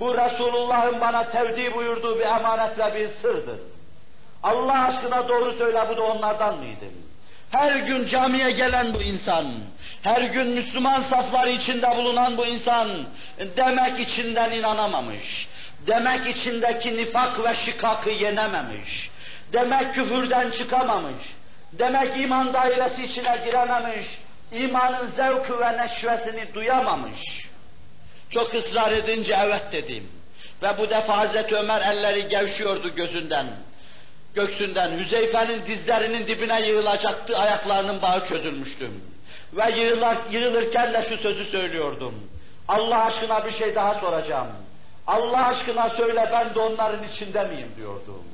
[0.00, 3.60] Bu Resulullah'ın bana tevdi buyurduğu bir emanet ve bir sırdır.
[4.42, 7.07] Allah aşkına doğru söyle, bu da onlardan mıydım?
[7.50, 9.46] Her gün camiye gelen bu insan,
[10.02, 13.06] her gün Müslüman safları içinde bulunan bu insan,
[13.56, 15.48] demek içinden inanamamış,
[15.86, 19.10] demek içindeki nifak ve şikakı yenememiş,
[19.52, 21.24] demek küfürden çıkamamış,
[21.72, 24.06] demek iman dairesi içine girememiş,
[24.52, 27.48] imanın zevkü ve neşvesini duyamamış.
[28.30, 30.08] Çok ısrar edince evet dedim.
[30.62, 33.46] Ve bu defa Hazreti Ömer elleri gevşiyordu gözünden.
[34.34, 38.90] Göksünden Hüzeyfe'nin dizlerinin dibine yığılacaktı, ayaklarının bağı çözülmüştü.
[39.52, 42.14] Ve yığılar, yığılırken de şu sözü söylüyordum.
[42.68, 44.46] Allah aşkına bir şey daha soracağım.
[45.06, 48.24] Allah aşkına söyle ben de onların içinde miyim diyordum.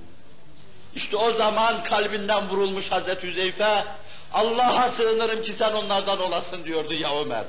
[0.94, 3.84] İşte o zaman kalbinden vurulmuş Hazreti Hüzeyfe,
[4.32, 7.44] Allah'a sığınırım ki sen onlardan olasın diyordu ya Ömer.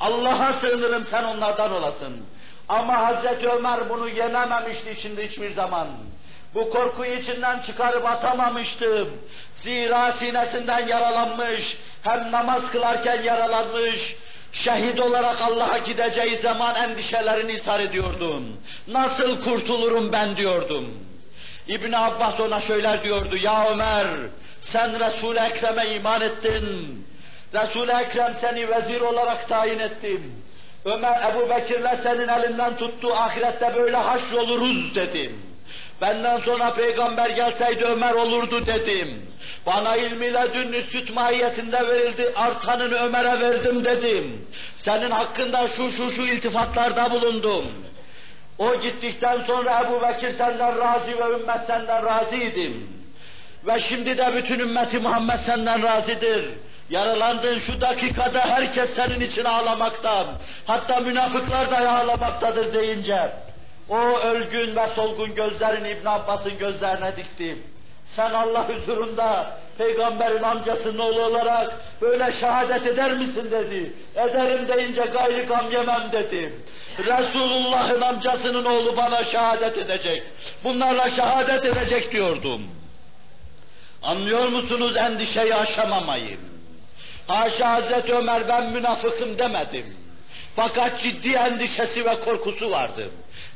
[0.00, 2.26] Allah'a sığınırım sen onlardan olasın.
[2.68, 5.88] Ama Hazreti Ömer bunu yenememişti içinde hiçbir zaman.
[6.54, 9.06] Bu korkuyu içinden çıkarıp atamamıştı.
[9.54, 14.16] Zira sinesinden yaralanmış, hem namaz kılarken yaralanmış,
[14.52, 18.60] şehit olarak Allah'a gideceği zaman endişelerini ishar ediyordum.
[18.88, 20.86] Nasıl kurtulurum ben diyordum.
[21.68, 24.06] İbn Abbas ona şöyler diyordu, ya Ömer
[24.60, 27.06] sen Resul-i Ekrem'e iman ettin.
[27.54, 30.32] Resul-i Ekrem seni vezir olarak tayin ettim.
[30.84, 35.45] Ömer Ebu Bekir'le senin elinden tuttu, ahirette böyle haşroluruz dedim.
[36.00, 39.22] Benden sonra peygamber gelseydi Ömer olurdu dedim.
[39.66, 44.46] Bana ilmiyle dün süt mahiyetinde verildi, artanını Ömer'e verdim dedim.
[44.76, 47.64] Senin hakkında şu şu şu iltifatlarda bulundum.
[48.58, 52.96] O gittikten sonra Ebu Bekir senden razı ve ümmet senden razıydım.
[53.66, 56.44] Ve şimdi de bütün ümmeti Muhammed senden razıdır.
[56.90, 60.26] Yaralandığın şu dakikada herkes senin için ağlamakta.
[60.66, 63.32] Hatta münafıklar da ağlamaktadır deyince.
[63.88, 67.56] O ölgün ve solgun gözlerini İbn Abbas'ın gözlerine dikti.
[68.16, 73.92] Sen Allah huzurunda peygamberin amcasının oğlu olarak böyle şehadet eder misin dedi.
[74.16, 76.52] Ederim deyince gayri gam yemem dedi.
[76.98, 80.22] Resulullah'ın amcasının oğlu bana şehadet edecek.
[80.64, 82.62] Bunlarla şehadet edecek diyordum.
[84.02, 86.38] Anlıyor musunuz endişeyi aşamamayı?
[87.26, 89.96] Haşa Hazreti Ömer ben münafıkım demedim.
[90.56, 93.10] Fakat ciddi endişesi ve korkusu vardı.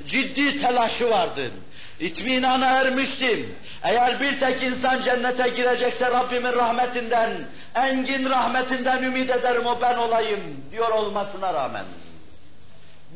[0.07, 1.51] Ciddi telaşı vardı.
[2.01, 3.55] İtminana ermiştim.
[3.83, 7.31] Eğer bir tek insan cennete girecekse Rabbimin rahmetinden,
[7.75, 10.41] engin rahmetinden ümit ederim o ben olayım
[10.71, 11.85] diyor olmasına rağmen.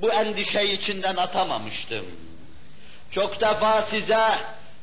[0.03, 2.05] Bu endişeyi içinden atamamıştım.
[3.11, 4.29] Çok defa size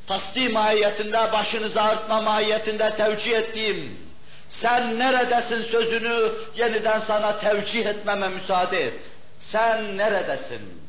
[0.07, 3.97] tasdim mahiyetinde, başınızı artma mahiyetinde tevcih ettiğim,
[4.49, 8.93] sen neredesin sözünü yeniden sana tevcih etmeme müsaade et.
[9.39, 10.80] Sen neredesin?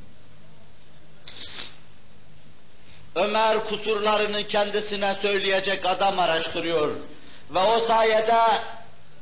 [3.14, 6.90] Ömer kusurlarını kendisine söyleyecek adam araştırıyor.
[7.50, 8.40] Ve o sayede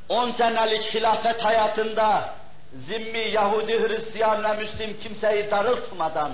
[0.09, 2.34] on senelik hilafet hayatında
[2.74, 6.32] zimmi Yahudi, Hristiyan ve Müslim kimseyi darıltmadan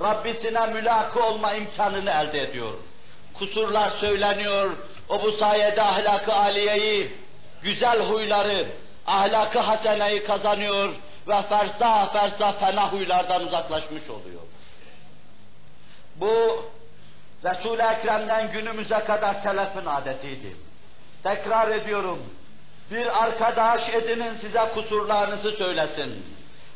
[0.00, 2.74] Rabbisine mülakı olma imkanını elde ediyor.
[3.34, 4.70] Kusurlar söyleniyor,
[5.08, 7.12] o bu sayede ahlakı aliyeyi,
[7.62, 8.66] güzel huyları,
[9.06, 10.94] ahlakı haseneyi kazanıyor
[11.28, 14.40] ve fersa fersa fena huylardan uzaklaşmış oluyor.
[16.16, 16.64] Bu
[17.44, 20.56] Resul-i Ekrem'den günümüze kadar selefin adetiydi.
[21.22, 22.18] Tekrar ediyorum,
[22.90, 26.24] bir arkadaş edinin size kusurlarınızı söylesin.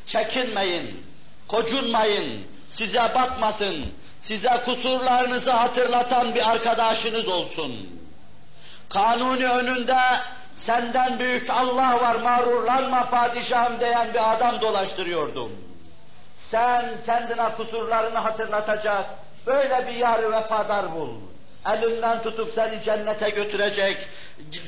[0.07, 1.07] Çekinmeyin,
[1.49, 3.85] kocunmayın, size bakmasın,
[4.23, 8.01] size kusurlarınızı hatırlatan bir arkadaşınız olsun.
[8.89, 9.99] Kanuni önünde
[10.57, 15.53] senden büyük Allah var mağrurlanma padişahım diyen bir adam dolaştırıyordum.
[16.51, 19.07] Sen kendine kusurlarını hatırlatacak
[19.47, 21.11] böyle bir yarı vefadar bul.
[21.73, 23.97] Elinden tutup seni cennete götürecek,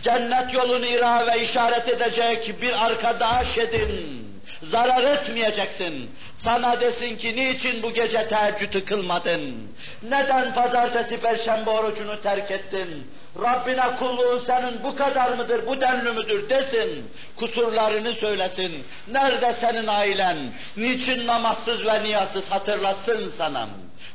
[0.03, 4.27] cennet yolunu ira ve işaret edecek bir arkadaş edin.
[4.62, 6.11] Zarar etmeyeceksin.
[6.37, 9.70] Sana desin ki niçin bu gece teheccüdü kılmadın?
[10.03, 13.11] Neden pazartesi perşembe orucunu terk ettin?
[13.43, 17.11] Rabbine kulluğun senin bu kadar mıdır, bu denli müdür desin.
[17.37, 18.85] Kusurlarını söylesin.
[19.09, 20.37] Nerede senin ailen?
[20.77, 23.68] Niçin namazsız ve niyazsız hatırlasın sana.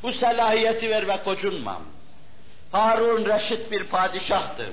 [0.03, 1.81] Bu selahiyeti ver ve kocunma.
[2.71, 4.69] Harun reşit bir padişahtı.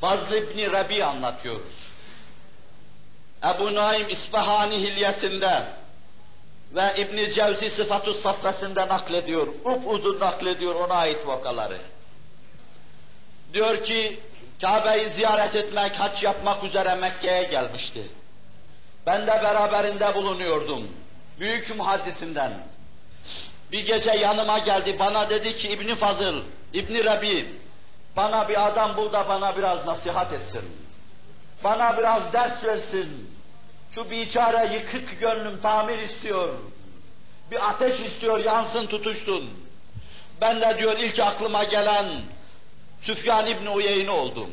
[0.00, 1.60] Fazl İbni Rabi anlatıyor.
[3.44, 5.64] Ebu Naim İsfahani hilyesinde
[6.74, 9.46] ve İbn Cevzi sıfatu safkasında naklediyor.
[9.46, 11.78] Up uzun naklediyor ona ait vakaları.
[13.52, 14.20] Diyor ki
[14.60, 18.02] Kabe'yi ziyaret etmek, haç yapmak üzere Mekke'ye gelmişti.
[19.06, 20.88] Ben de beraberinde bulunuyordum.
[21.40, 22.52] Büyük muhaddisinden.
[23.72, 26.42] Bir gece yanıma geldi, bana dedi ki İbni Fazıl,
[26.72, 27.54] İbni Rabi,
[28.16, 30.64] bana bir adam bul da bana biraz nasihat etsin.
[31.64, 33.30] Bana biraz ders versin.
[33.90, 36.48] Şu biçare yıkık gönlüm tamir istiyor.
[37.50, 39.50] Bir ateş istiyor, yansın tutuştun.
[40.40, 42.06] Ben de diyor ilk aklıma gelen
[43.02, 44.50] Süfyan İbni Uyeyne oldum.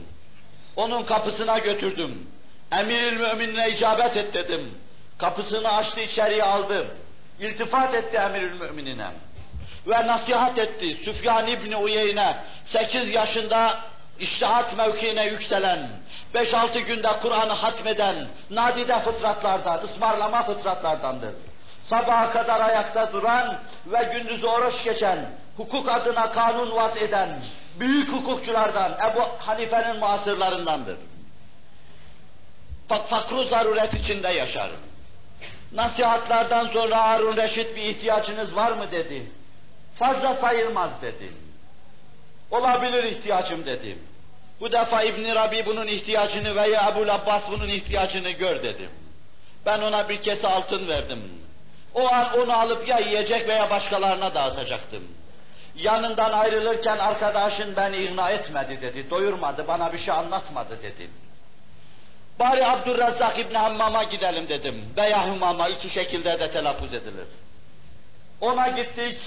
[0.75, 2.27] Onun kapısına götürdüm.
[2.71, 4.71] Emiril müminine icabet et dedim.
[5.17, 6.87] Kapısını açtı içeriye aldım.
[7.39, 9.07] İltifat etti emirül müminine.
[9.87, 10.97] ve nasihat etti.
[11.05, 13.79] Süfyan İbni Uyeyne 8 yaşında
[14.19, 15.89] iştihat mevkiine yükselen,
[16.35, 21.33] 5-6 günde Kur'an'ı hatmeden, nadide fıtratlardan, ısmarlama fıtratlardandır.
[21.87, 27.29] Sabaha kadar ayakta duran ve gündüzü oruç geçen, hukuk adına kanun vaz eden,
[27.79, 30.97] büyük hukukçulardan, Ebu Hanife'nin muasırlarındandır.
[32.87, 34.69] Fakru zaruret içinde yaşar.
[35.71, 39.23] Nasihatlardan sonra Harun Reşit bir ihtiyacınız var mı dedi.
[39.95, 41.31] Fazla sayılmaz dedi.
[42.51, 43.99] Olabilir ihtiyacım dedim.
[44.59, 48.89] Bu defa İbn Rabi bunun ihtiyacını veya Ebu Abbas bunun ihtiyacını gör dedim.
[49.65, 51.23] Ben ona bir kese altın verdim.
[51.93, 55.03] O an onu alıp ya yiyecek veya başkalarına dağıtacaktım.
[55.75, 61.11] Yanından ayrılırken arkadaşın beni ikna etmedi dedi, doyurmadı, bana bir şey anlatmadı dedim.
[62.39, 64.85] Bari Abdurrezzak İbni Hammam'a gidelim dedim.
[64.97, 67.27] Veya Hümam'a iki şekilde de telaffuz edilir.
[68.41, 69.19] Ona gittik,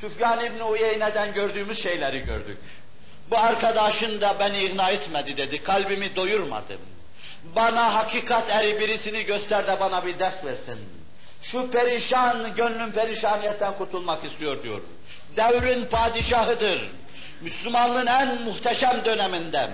[0.00, 2.58] Süfyan İbni Uyeyne'den gördüğümüz şeyleri gördük.
[3.30, 6.80] Bu arkadaşın da beni ikna etmedi dedi, kalbimi doyurmadım.
[7.56, 10.78] Bana hakikat eri birisini göster de bana bir ders versin.
[11.42, 14.80] Şu perişan, gönlüm perişaniyetten kurtulmak istiyor diyor.
[15.36, 16.90] Devrin padişahıdır.
[17.40, 19.70] Müslümanlığın en muhteşem döneminden,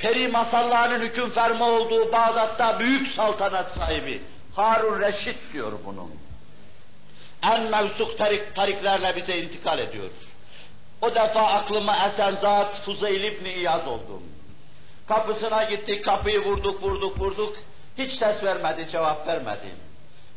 [0.00, 4.22] peri masallarının hüküm ferma olduğu Bağdat'ta büyük saltanat sahibi.
[4.56, 6.10] Harun Reşit diyor bunun.
[7.42, 10.10] En mevsuk tarik, tariklerle bize intikal ediyor.
[11.02, 14.22] O defa aklıma esen zat Fuzeyl İbni İyaz oldum.
[15.08, 17.56] Kapısına gittik, kapıyı vurduk, vurduk, vurduk.
[17.98, 19.68] Hiç ses vermedi, cevap vermedi.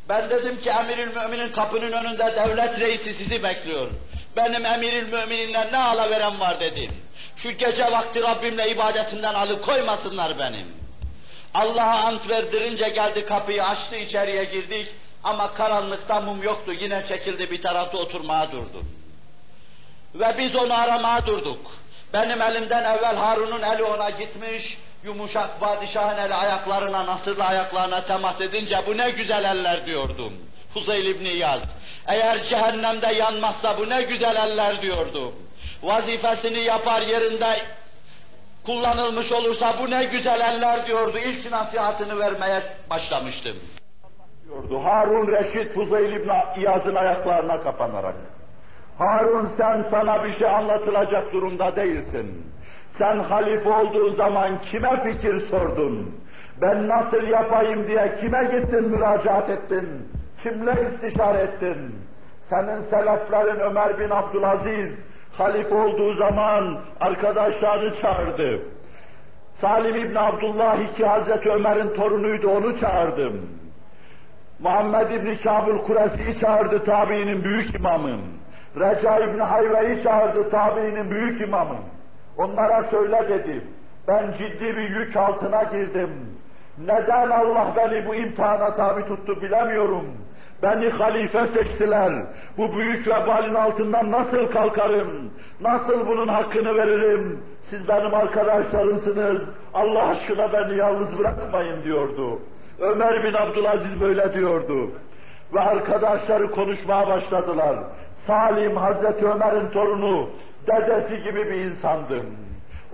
[0.08, 3.90] Ben dedim ki emirül müminin kapının önünde devlet reisi sizi bekliyor.
[4.36, 6.90] Benim emirül mümininle ne alaveren var dedim.
[7.36, 10.66] Şu gece vakti Rabbimle ibadetimden alıkoymasınlar benim.
[11.54, 14.88] Allah'a ant verdirince geldi kapıyı açtı içeriye girdik.
[15.24, 16.72] Ama karanlıkta mum yoktu.
[16.72, 18.82] Yine çekildi bir tarafta oturmaya durdu.
[20.14, 21.72] Ve biz onu aramaya durduk.
[22.12, 28.82] Benim elimden evvel Harun'un eli ona gitmiş, yumuşak padişahın eli ayaklarına, nasırlı ayaklarına temas edince
[28.86, 30.32] bu ne güzel eller diyordum.
[30.74, 31.62] Huzeyl İbni Yaz.
[32.06, 35.32] Eğer cehennemde yanmazsa bu ne güzel eller diyordum.
[35.82, 37.56] Vazifesini yapar yerinde
[38.66, 41.18] kullanılmış olursa bu ne güzel eller diyordu.
[41.18, 43.56] İlk nasihatını vermeye başlamıştım.
[44.44, 44.80] Diyordu.
[44.84, 48.14] Harun Reşit Fuzeyl İbni İyaz'ın ayaklarına kapanarak.
[48.98, 52.46] Harun sen sana bir şey anlatılacak durumda değilsin.
[52.98, 56.24] Sen halife olduğun zaman kime fikir sordun?
[56.60, 60.08] Ben nasıl yapayım diye kime gittin müracaat ettin?
[60.44, 61.94] Kimle istişare ettin?
[62.50, 64.90] Senin seleflerin Ömer bin Abdülaziz
[65.32, 68.62] halife olduğu zaman arkadaşlarını çağırdı.
[69.54, 73.48] Salim İbni Abdullah ki Hazreti Ömer'in torunuydu onu çağırdım.
[74.58, 78.18] Muhammed İbni Kabul Kuresi'yi çağırdı tabiinin büyük imamı.
[78.76, 81.78] Reca İbni Hayve'yi çağırdı tabiinin büyük imamı.
[82.36, 83.64] Onlara şöyle dedi,
[84.08, 86.10] ben ciddi bir yük altına girdim.
[86.78, 90.06] Neden Allah beni bu imtihana tabi tuttu bilemiyorum.
[90.62, 92.12] Beni halife seçtiler.
[92.56, 95.30] Bu büyük vebalin altından nasıl kalkarım?
[95.60, 97.40] Nasıl bunun hakkını veririm?
[97.70, 99.42] Siz benim arkadaşlarımsınız.
[99.74, 102.38] Allah aşkına beni yalnız bırakmayın diyordu.
[102.80, 104.90] Ömer bin Abdülaziz böyle diyordu.
[105.54, 107.76] Ve arkadaşları konuşmaya başladılar.
[108.26, 110.28] Salim Hazreti Ömer'in torunu,
[110.66, 112.26] dedesi gibi bir insandım.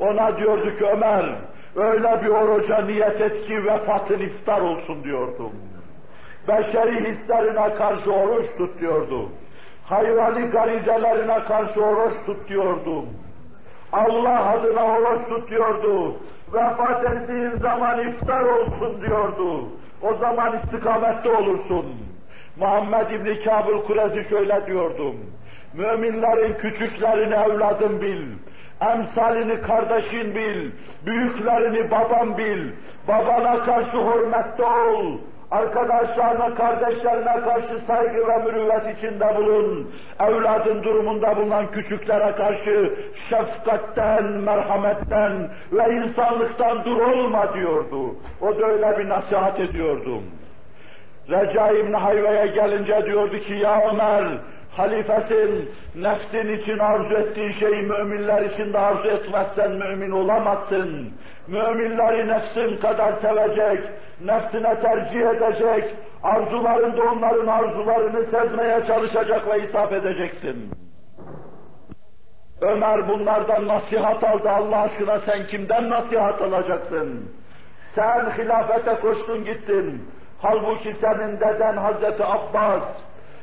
[0.01, 1.35] Ona diyordu ki Ömer,
[1.77, 5.53] öyle bir oruca niyet et ki vefatın iftar olsun diyordum.
[6.49, 9.29] Beşeri hislerine karşı oruç tut diyordu.
[9.85, 13.07] Hayvani garizelerine karşı oruç tut diyordum.
[13.93, 16.17] Allah adına oruç tut diyordu.
[16.53, 19.69] Vefat ettiğin zaman iftar olsun diyordu.
[20.03, 21.87] O zaman istikamette olursun.
[22.57, 25.17] Muhammed İbni Kabul Kurezi şöyle diyordum.
[25.75, 28.23] Müminlerin küçüklerini evladım bil.
[28.81, 30.71] Emsalini kardeşin bil.
[31.07, 32.73] Büyüklerini babam bil.
[33.09, 35.19] Babana karşı hürmette ol.
[35.51, 39.91] Arkadaşlarına, kardeşlerine karşı saygı ve mürüvvet içinde bulun.
[40.21, 42.95] Evladın durumunda bulunan küçüklere karşı
[43.31, 48.17] şefkatten, merhametten ve insanlıktan dur olma diyordu.
[48.41, 50.23] O da öyle bir nasihat ediyordu.
[51.31, 54.39] Reca İbni Hayve'ye gelince diyordu ki ya Ömer,
[54.71, 61.13] halifesin, nefsin için arzu ettiği şeyi müminler için de arzu etmezsen mümin olamazsın.
[61.49, 63.81] Müminleri nefsin kadar sevecek,
[64.25, 70.71] nefsine tercih edecek, arzularında onların arzularını sezmeye çalışacak ve isaf edeceksin.
[72.61, 77.31] Ömer bunlardan nasihat aldı Allah aşkına sen kimden nasihat alacaksın?
[77.95, 80.09] Sen hilafete koştun gittin.
[80.39, 82.83] Halbuki senin deden Hazreti Abbas,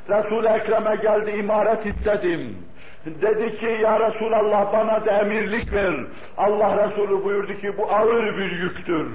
[0.10, 2.58] Resul-i Ekrem'e geldi imaret istedim.
[3.06, 5.96] Dedi ki ya Resulallah bana da emirlik ver.
[6.38, 9.12] Allah Resulü buyurdu ki bu ağır bir yüktür.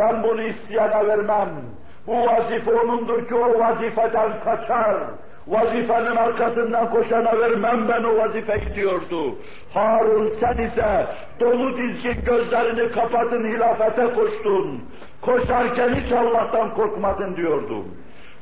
[0.00, 1.48] Ben bunu isteyene vermem.
[2.06, 4.96] Bu vazife onundur ki o vazifeden kaçar.
[5.46, 9.38] Vazifenin arkasından koşana vermem ben o vazifeyi diyordu.
[9.74, 11.06] Harun sen ise
[11.40, 14.84] dolu dizgin gözlerini kapatın hilafete koştun.
[15.20, 17.84] Koşarken hiç Allah'tan korkmadın diyordum.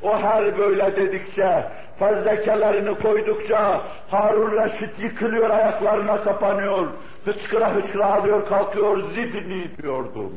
[0.03, 1.65] O her böyle dedikçe,
[1.99, 6.87] fezlekelerini koydukça Harun Reşit yıkılıyor, ayaklarına kapanıyor,
[7.25, 10.33] hıçkıra hıçkıra alıyor, kalkıyor, zibni diyordum.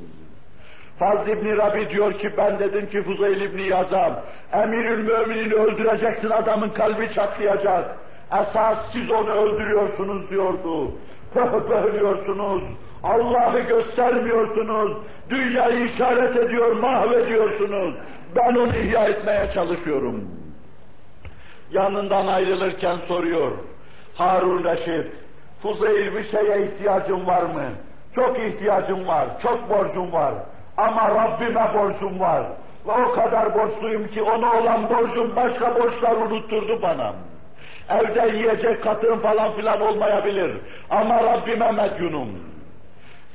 [1.03, 4.13] Faz İbni Rabi diyor ki ben dedim ki Fuzayl İbni Yazam,
[4.53, 7.97] emirül müminini öldüreceksin adamın kalbi çatlayacak.
[8.33, 10.93] Esas siz onu öldürüyorsunuz diyordu.
[11.35, 12.63] Pöhpöhlüyorsunuz.
[13.03, 14.97] Allah'ı göstermiyorsunuz.
[15.31, 17.95] Dünyayı işaret ediyor, mahvediyorsunuz.
[18.37, 20.25] Ben onu ihya etmeye çalışıyorum.
[21.71, 23.53] Yanından ayrılırken soruyor.
[24.15, 25.13] Harun Reşit,
[25.63, 27.65] Fuzeyl bir şeye ihtiyacın var mı?
[28.15, 30.35] Çok ihtiyacım var, çok borcum var.
[30.77, 32.43] Ama Rabbime borcum var.
[32.87, 37.13] Ve o kadar borçluyum ki ona olan borcum başka borçlar unutturdu bana.
[37.89, 40.57] Evde yiyecek katım falan filan olmayabilir.
[40.91, 42.29] Ama Rabbime medyunum.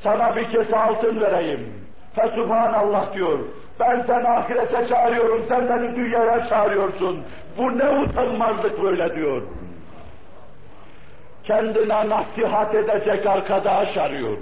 [0.03, 1.73] Sana bir kese altın vereyim.
[2.15, 3.39] Fesubhanallah diyor.
[3.79, 7.23] Ben seni ahirete çağırıyorum, sen beni dünyaya çağırıyorsun.
[7.57, 9.41] Bu ne utanmazlık böyle diyor.
[11.43, 14.37] Kendine nasihat edecek arkadaş arıyor.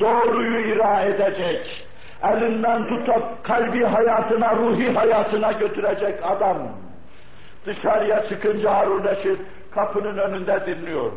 [0.00, 1.86] Doğruyu ira edecek,
[2.22, 6.56] elinden tutup kalbi hayatına, ruhi hayatına götürecek adam.
[7.66, 9.38] Dışarıya çıkınca Harun Reşit
[9.70, 11.12] kapının önünde dinliyor.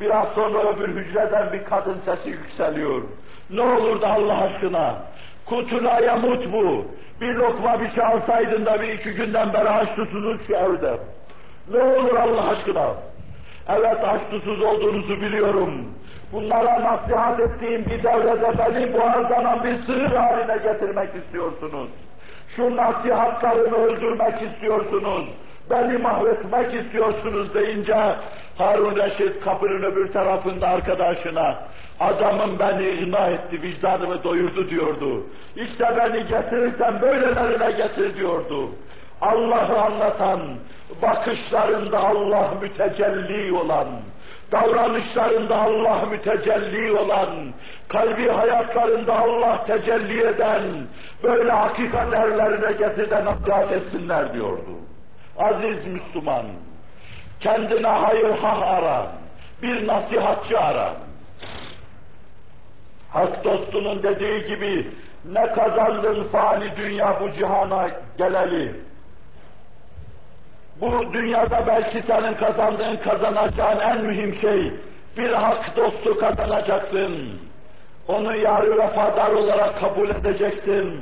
[0.00, 3.02] Biraz sonra öbür hücreden bir kadın sesi yükseliyor.
[3.50, 4.94] Ne olurdu Allah aşkına?
[5.46, 6.86] Kutuna yamut bu.
[7.20, 10.98] Bir lokma bir şey alsaydın da bir iki günden beri aç susuzuz şu evde.
[11.70, 12.94] Ne olur Allah aşkına?
[13.68, 15.88] Evet aç susuz olduğunuzu biliyorum.
[16.32, 21.88] Bunlara nasihat ettiğim bir devrede beni boğazlanan bir sığır haline getirmek istiyorsunuz.
[22.56, 25.28] Şu nasihatlarımı öldürmek istiyorsunuz.
[25.70, 28.16] Beni mahvetmek istiyorsunuz deyince
[28.58, 31.58] Harun Reşit kapının öbür tarafında arkadaşına
[32.00, 35.26] adamın beni ikna etti, vicdanımı doyurdu diyordu.
[35.56, 38.70] İşte beni getirirsen böylelerine getir diyordu.
[39.20, 40.40] Allah'ı anlatan,
[41.02, 43.88] bakışlarında Allah mütecelli olan,
[44.52, 47.52] davranışlarında Allah mütecelli olan,
[47.88, 50.62] kalbi hayatlarında Allah tecelli eden,
[51.22, 54.70] böyle hakikat erlerine getir de nasihat etsinler diyordu.
[55.38, 56.46] Aziz Müslüman,
[57.40, 59.12] kendine hayır hah ara,
[59.62, 60.94] bir nasihatçı ara.
[63.10, 64.90] Hak dostunun dediği gibi,
[65.24, 67.88] ne kazandın fani dünya bu cihana
[68.18, 68.91] geleli.
[70.82, 74.72] Bu dünyada belki senin kazandığın, kazanacağın en mühim şey,
[75.16, 77.40] bir hak dostu kazanacaksın.
[78.08, 81.00] Onu yarı vefadar olarak kabul edeceksin.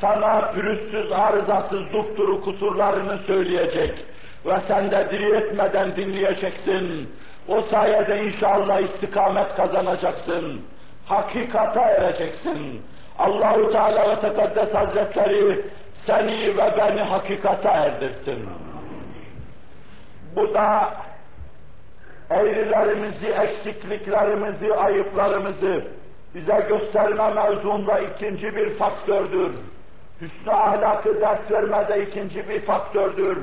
[0.00, 4.04] Sana pürüzsüz, arızasız dufturu kusurlarını söyleyecek.
[4.46, 7.10] Ve sen de diri etmeden dinleyeceksin.
[7.48, 10.60] O sayede inşallah istikamet kazanacaksın.
[11.06, 12.82] Hakikata ereceksin.
[13.18, 15.64] Allahu Teala ve Tekaddes Hazretleri
[16.06, 18.48] seni ve beni hakikata erdirsin.
[20.36, 20.94] Bu da
[22.30, 25.84] eğrilerimizi, eksikliklerimizi, ayıplarımızı
[26.34, 29.52] bize gösterme mevzuunda ikinci bir faktördür.
[30.20, 33.38] Hüsnü ahlakı ders vermede ikinci bir faktördür.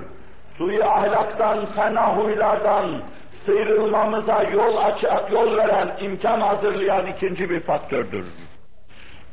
[0.57, 3.03] Suyu ahlaktan, fena huylardan
[3.45, 8.25] sıyrılmamıza yol açık, yol veren, imkan hazırlayan ikinci bir faktördür.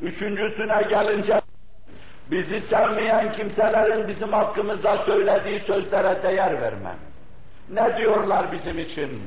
[0.03, 1.41] Üçüncüsüne gelince
[2.31, 7.08] bizi sevmeyen kimselerin bizim hakkımızda söylediği sözlere değer vermem.
[7.71, 9.23] Ne diyorlar bizim için?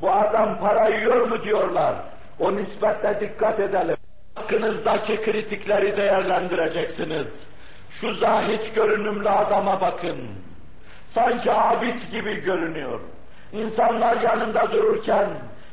[0.00, 1.94] Bu adam para yiyor mu diyorlar.
[2.38, 3.96] O nispetle dikkat edelim.
[4.34, 7.26] Hakkınızdaki kritikleri değerlendireceksiniz.
[8.00, 10.18] Şu zahit görünümlü adama bakın.
[11.14, 13.00] Sanki abid gibi görünüyor.
[13.52, 15.28] İnsanlar yanında dururken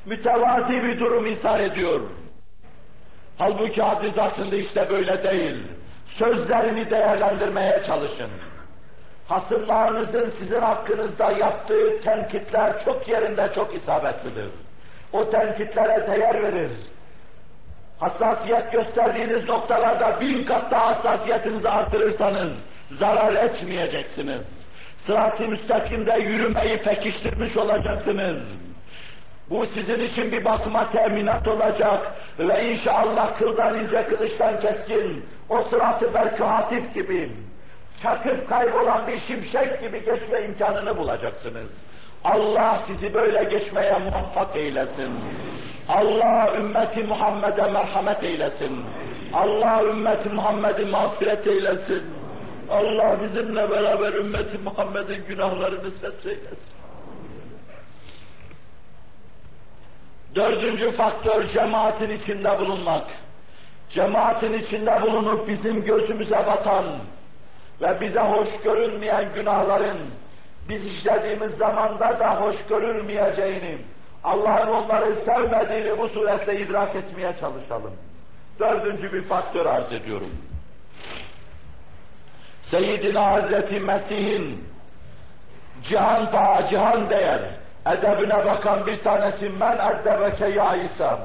[0.05, 2.01] mütevazi bir durum ishar ediyor.
[3.37, 5.67] Halbuki hadis aslında işte böyle değil.
[6.07, 8.29] Sözlerini değerlendirmeye çalışın.
[9.27, 14.49] Hasımlarınızın sizin hakkınızda yaptığı tenkitler çok yerinde çok isabetlidir.
[15.13, 16.71] O tenkitlere değer verir.
[17.99, 22.51] Hassasiyet gösterdiğiniz noktalarda bin kat daha hassasiyetinizi artırırsanız
[22.91, 24.41] zarar etmeyeceksiniz.
[25.05, 28.37] Sırat-ı müstakimde yürümeyi pekiştirmiş olacaksınız.
[29.49, 36.13] Bu sizin için bir bakıma teminat olacak ve inşallah kıldan ince kılıçtan keskin, o sıratı
[36.13, 37.31] belki hatif gibi,
[38.03, 41.69] çakıp kaybolan bir şimşek gibi geçme imkanını bulacaksınız.
[42.23, 45.11] Allah sizi böyle geçmeye muvaffak eylesin.
[45.89, 48.85] Allah ümmeti Muhammed'e merhamet eylesin.
[49.33, 52.03] Allah ümmeti Muhammed'i mağfiret eylesin.
[52.69, 55.91] Allah bizimle beraber ümmeti Muhammed'in günahlarını
[56.25, 56.77] eylesin.
[60.35, 63.03] Dördüncü faktör cemaatin içinde bulunmak.
[63.89, 66.85] Cemaatin içinde bulunup bizim gözümüze batan
[67.81, 69.97] ve bize hoş görünmeyen günahların
[70.69, 73.77] biz işlediğimiz zamanda da hoş görülmeyeceğini,
[74.23, 77.93] Allah'ın onları sevmediğini bu suretle idrak etmeye çalışalım.
[78.59, 80.31] Dördüncü bir faktör arz ediyorum.
[82.61, 84.67] Seyyidina Hazreti Mesih'in
[85.89, 87.41] cihan paha, cihan değer,
[87.85, 91.19] edebine bakan bir tanesi men eddebeke ya İsa'm.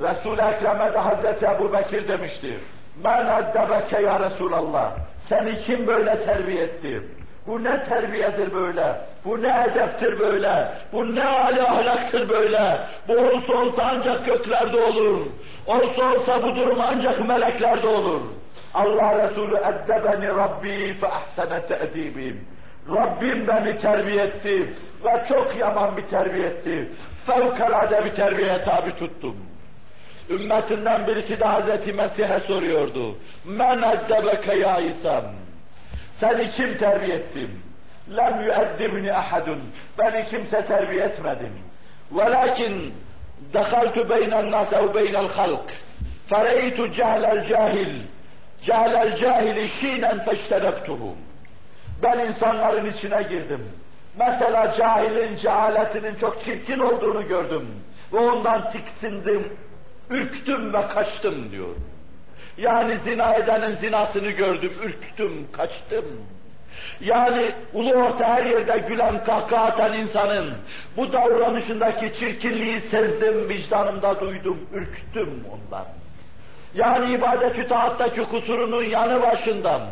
[0.00, 2.60] Resul-i Ekrem'e de Hazreti Ebu Bekir demiştir.
[3.04, 4.92] Men eddebeke ya Resulallah.
[5.32, 7.02] Seni kim böyle terbiye etti?
[7.46, 8.96] Bu ne terbiyedir böyle?
[9.24, 10.68] Bu ne edeptir böyle?
[10.92, 12.80] Bu ne âli ahlaktır böyle?
[13.08, 15.20] Bu olsa olsa ancak göklerde olur.
[15.66, 18.20] Olsa olsa bu durum ancak meleklerde olur.
[18.74, 22.40] Allah Resulü eddebeni Rabbi fe ahsene te'dibim.
[22.96, 24.74] Rabbim beni terbiye etti
[25.04, 26.88] ve çok yaman bir terbiye etti.
[27.26, 29.36] Fevkalade bir terbiyeye tabi tuttum.
[30.32, 33.16] Ümmetinden birisi de Hazreti Mesih'e soruyordu.
[33.44, 35.24] Men eddebeke ya İsa'm.
[36.20, 37.48] Seni kim terbiye etti?
[38.16, 39.60] Lem yüeddibni ahadun.
[39.98, 41.52] Beni kimse terbiye etmedim.
[42.12, 42.94] Velakin
[43.52, 45.72] dekaltu beynel nas ev beynel halk.
[46.26, 48.00] Fereytu cehlel cahil.
[48.64, 51.16] Cehlel cahili şinen feştenebtuhu.
[52.02, 53.68] Ben insanların içine girdim.
[54.18, 57.68] Mesela cahilin cehaletinin çok çirkin olduğunu gördüm.
[58.12, 59.52] Ve ondan tiksindim,
[60.10, 61.76] ürktüm ve kaçtım diyor.
[62.56, 66.04] Yani zina edenin zinasını gördüm, ürktüm, kaçtım.
[67.00, 70.54] Yani ulu orta her yerde gülen kahkaha atan insanın
[70.96, 75.86] bu davranışındaki çirkinliği sezdim, vicdanımda duydum, ürktüm ondan.
[76.74, 79.82] Yani ibadet-ü taattaki kusurunun yanı başından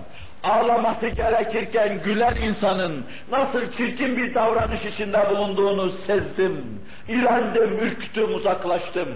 [0.43, 9.09] ağlaması gerekirken gülen insanın nasıl çirkin bir davranış içinde bulunduğunu sezdim, ilendim, ürktüm, uzaklaştım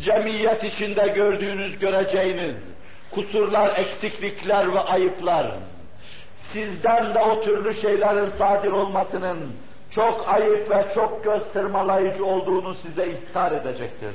[0.00, 2.56] cemiyet içinde gördüğünüz, göreceğiniz
[3.10, 5.52] kusurlar, eksiklikler ve ayıplar,
[6.52, 9.52] sizden de o türlü şeylerin sadir olmasının
[9.90, 11.42] çok ayıp ve çok göz
[12.20, 14.14] olduğunu size ihtar edecektir.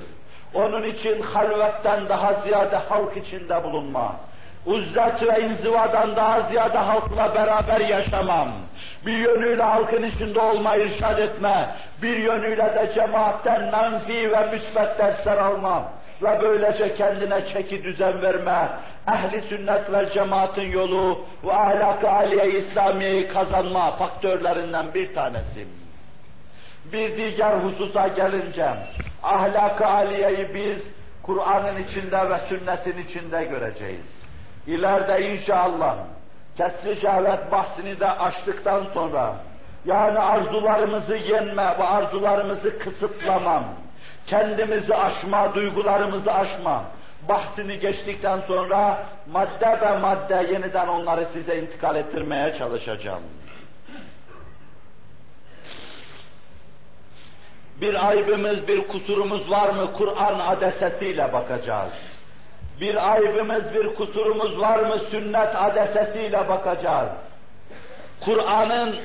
[0.54, 4.16] Onun için halvetten daha ziyade halk içinde bulunma,
[4.70, 8.50] uzzet ve inzivadan daha ziyade halkla beraber yaşamam,
[9.06, 15.38] bir yönüyle halkın içinde olma irşad etme, bir yönüyle de cemaatten menfi ve müsbet dersler
[15.38, 15.92] alma
[16.22, 18.70] ve böylece kendine çeki düzen verme,
[19.08, 25.68] ehli sünnet ve cemaatin yolu ve ahlak-ı aliye İslamiye'yi kazanma faktörlerinden bir tanesi.
[26.94, 28.68] Bir diğer hususa gelince,
[29.24, 30.84] ahlak-ı aliyeyi biz
[31.24, 34.19] Kur'an'ın içinde ve sünnetin içinde göreceğiz.
[34.68, 35.96] İleride inşallah
[36.58, 39.36] kesri şehvet bahsini de açtıktan sonra
[39.86, 43.64] yani arzularımızı yenme ve arzularımızı kısıtlamam,
[44.28, 46.84] kendimizi aşma, duygularımızı aşma
[47.30, 53.24] bahsini geçtikten sonra madde ve madde yeniden onları size intikal ettirmeye çalışacağım.
[57.82, 62.19] Bir aybımız, bir kusurumuz var mı Kur'an adesesiyle bakacağız
[62.82, 67.10] bir aybımız, bir kusurumuz var mı sünnet adesesiyle bakacağız.
[68.26, 69.00] Kur'an'ın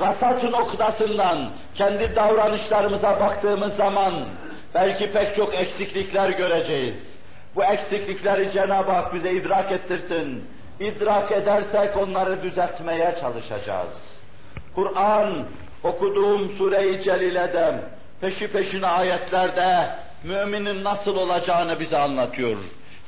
[0.00, 4.24] rasat noktasından kendi davranışlarımıza baktığımız zaman
[4.74, 6.94] belki pek çok eksiklikler göreceğiz.
[7.56, 10.44] Bu eksiklikleri Cenab-ı Hak bize idrak ettirsin.
[10.80, 14.20] İdrak edersek onları düzeltmeye çalışacağız.
[14.74, 15.46] Kur'an
[15.82, 17.80] okuduğum sure-i celilede
[18.20, 19.88] peşi peşine ayetlerde
[20.24, 22.56] müminin nasıl olacağını bize anlatıyor.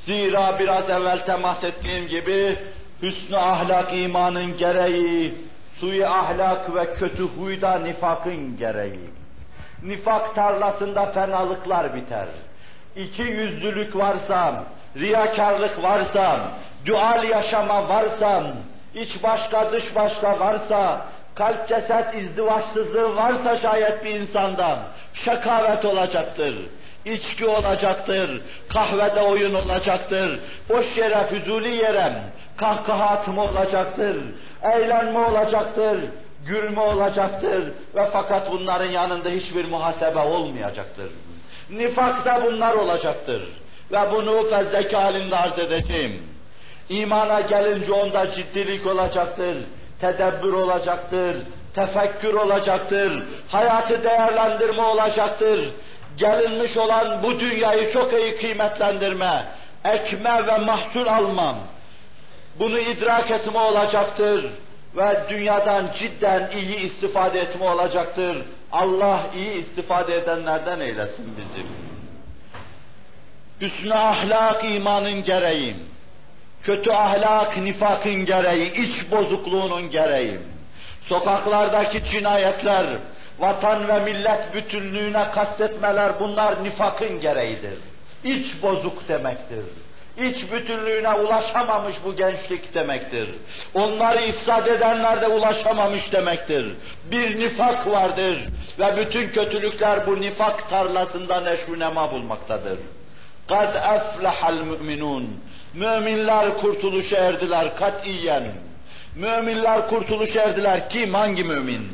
[0.06, 2.58] Zira biraz evvel temas ettiğim gibi
[3.02, 5.34] hüsnü ahlak imanın gereği,
[5.80, 9.10] suyu ahlak ve kötü huyda nifakın gereği.
[9.82, 12.26] Nifak tarlasında fenalıklar biter.
[12.96, 14.64] İki yüzlülük varsa,
[14.96, 16.40] riyakarlık varsa,
[16.86, 18.42] dual yaşama varsa,
[18.94, 24.78] iç başka dış başka varsa, kalp ceset izdivaçsızlığı varsa şayet bir insandan
[25.14, 26.54] şakavet olacaktır
[27.04, 32.22] içki olacaktır, kahvede oyun olacaktır, boş yere, füzuli yere
[32.56, 34.16] kahkaha atma olacaktır,
[34.62, 35.98] eğlenme olacaktır,
[36.46, 41.10] gülme olacaktır ve fakat bunların yanında hiçbir muhasebe olmayacaktır.
[41.70, 43.42] Nifakta bunlar olacaktır
[43.92, 46.22] ve bunu fezleke halinde arz edeceğim.
[46.88, 49.56] İmana gelince onda ciddilik olacaktır,
[50.00, 51.36] tedebbür olacaktır,
[51.74, 55.72] tefekkür olacaktır, hayatı değerlendirme olacaktır.
[56.16, 59.44] Gelinmiş olan bu dünyayı çok iyi kıymetlendirme,
[59.84, 61.56] ekme ve mahsul almam.
[62.58, 64.44] Bunu idrak etme olacaktır
[64.96, 68.36] ve dünyadan cidden iyi istifade etme olacaktır.
[68.72, 71.68] Allah iyi istifade edenlerden eylesin bizim.
[73.60, 75.76] Hüsnü ahlak imanın gereği,
[76.62, 80.38] kötü ahlak nifakın gereği, iç bozukluğunun gereği,
[81.08, 82.86] sokaklardaki cinayetler,
[83.39, 87.77] vatan ve millet bütünlüğüne kastetmeler bunlar nifakın gereğidir.
[88.23, 89.65] İç bozuk demektir.
[90.17, 93.29] İç bütünlüğüne ulaşamamış bu gençlik demektir.
[93.73, 96.75] Onları ifsad edenler de ulaşamamış demektir.
[97.11, 98.37] Bir nifak vardır
[98.79, 102.79] ve bütün kötülükler bu nifak tarlasında neşru nema bulmaktadır.
[103.49, 105.23] قَدْ اَفْلَحَ الْمُؤْمِنُونَ
[105.73, 108.43] Müminler kurtuluşa erdiler katiyen.
[109.15, 110.89] Müminler kurtuluşa erdiler.
[110.89, 111.13] Kim?
[111.13, 111.87] Hangi mümin?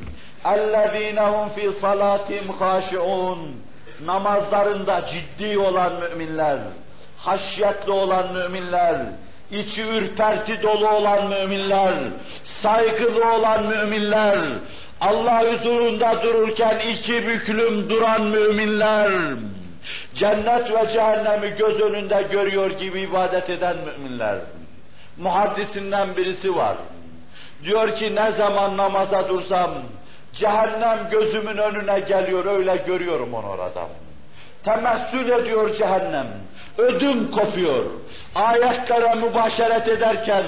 [0.53, 3.39] اَلَّذ۪ينَ هُمْ فِي صَلَاتِهِمْ خَاشِعُونَ
[4.05, 6.57] Namazlarında ciddi olan müminler,
[7.17, 8.97] haşyetli olan müminler,
[9.51, 11.93] içi ürperti dolu olan müminler,
[12.61, 14.39] saygılı olan müminler,
[15.01, 19.11] Allah huzurunda dururken iki büklüm duran müminler,
[20.15, 24.37] cennet ve cehennemi göz önünde görüyor gibi ibadet eden müminler.
[25.17, 26.77] Muhaddisinden birisi var.
[27.63, 29.71] Diyor ki ne zaman namaza dursam,
[30.33, 33.87] cehennem gözümün önüne geliyor, öyle görüyorum onu orada.
[34.63, 36.27] Temessül ediyor cehennem.
[36.77, 37.85] Ödüm kopuyor.
[38.35, 40.45] Ayetlere mübaşeret ederken,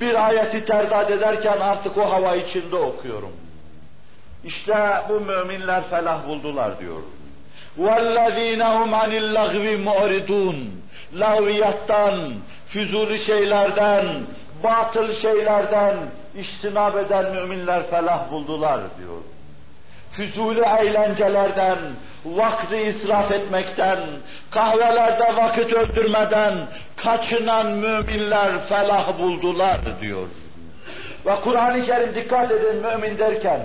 [0.00, 3.32] bir ayeti terdad ederken artık o hava içinde okuyorum.
[4.44, 4.76] İşte
[5.08, 7.02] bu müminler felah buldular diyor.
[7.78, 10.56] وَالَّذ۪ينَ هُمْ عَنِ اللَّغْوِ مُعْرِضُونَ
[11.14, 12.34] Lahviyattan,
[12.66, 14.06] füzuli şeylerden,
[14.64, 15.96] batıl şeylerden
[16.35, 19.21] iştinab eden müminler felah buldular diyor.
[20.11, 21.77] Füzuli eğlencelerden,
[22.25, 23.99] vakti israf etmekten,
[24.51, 26.53] kahvelerde vakit öldürmeden
[26.95, 30.27] kaçınan müminler felah buldular diyor.
[31.25, 33.61] Ve Kur'an-ı Kerim dikkat edin mümin derken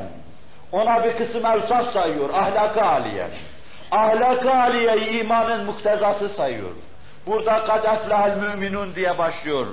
[0.72, 3.26] ona bir kısım evsaf sayıyor, ahlak-ı aliye.
[3.90, 6.70] Ahlak-ı aliyeyi imanın muktezası sayıyor.
[7.26, 9.66] Burada kad müminun diye başlıyor.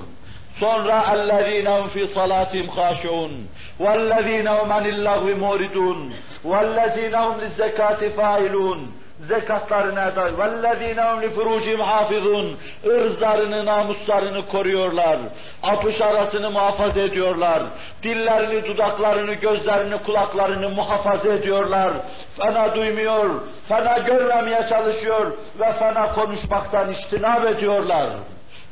[0.60, 3.34] Sonra اَلَّذ۪ينَ فِي صَلَاتِهِمْ خَاشِعُونَ
[3.80, 6.00] وَالَّذ۪ينَ هُمْ عَنِ اللّٰهُ مُورِدُونَ
[6.46, 8.80] وَالَّذ۪ينَ هُمْ لِلزَّكَاتِ فَاِلُونَ
[9.28, 12.48] Zekatlarına da وَالَّذ۪ينَ هُمْ لِفُرُوجِهِمْ حَافِظُونَ
[12.86, 15.18] ırzlarını, namuslarını koruyorlar.
[15.64, 17.64] Apış arasını muhafaza ediyorlar.
[18.04, 21.92] Dillerini, dudaklarını, gözlerini, kulaklarını muhafaza ediyorlar.
[22.38, 23.30] Fena duymuyor,
[23.68, 28.10] fena görmemeye çalışıyor ve fena konuşmaktan iştinab ediyorlar.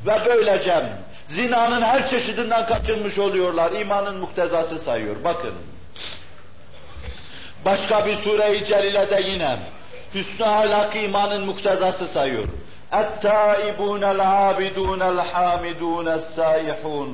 [0.06, 0.84] Ve böylece
[1.31, 3.72] zinanın her çeşidinden kaçınmış oluyorlar.
[3.72, 5.16] İmanın muktezası sayıyor.
[5.24, 5.55] Bakın.
[7.64, 9.57] Başka bir sure-i celilede yine
[10.14, 12.49] hüsnü ahlak imanın muktezası sayıyor.
[12.93, 17.11] اَتَّائِبُونَ الْعَابِدُونَ الْحَامِدُونَ السَّائِحُونَ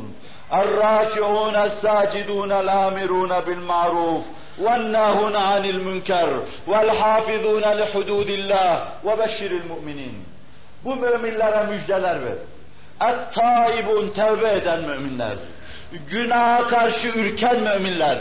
[0.63, 4.25] الرَّاكِعُونَ السَّاجِدُونَ الْآمِرُونَ بِالْمَعْرُوفِ
[4.65, 6.31] وَالنَّاهُونَ عَنِ الْمُنْكَرِ
[6.71, 10.17] وَالْحَافِظُونَ لِحُدُودِ اللّٰهِ وَبَشِّرِ الْمُؤْمِنِينَ
[10.85, 12.39] Bu müminlere müjdeler ver.
[13.02, 15.36] Et-taibun tevbe eden müminler,
[16.10, 18.18] günaha karşı ürken müminler,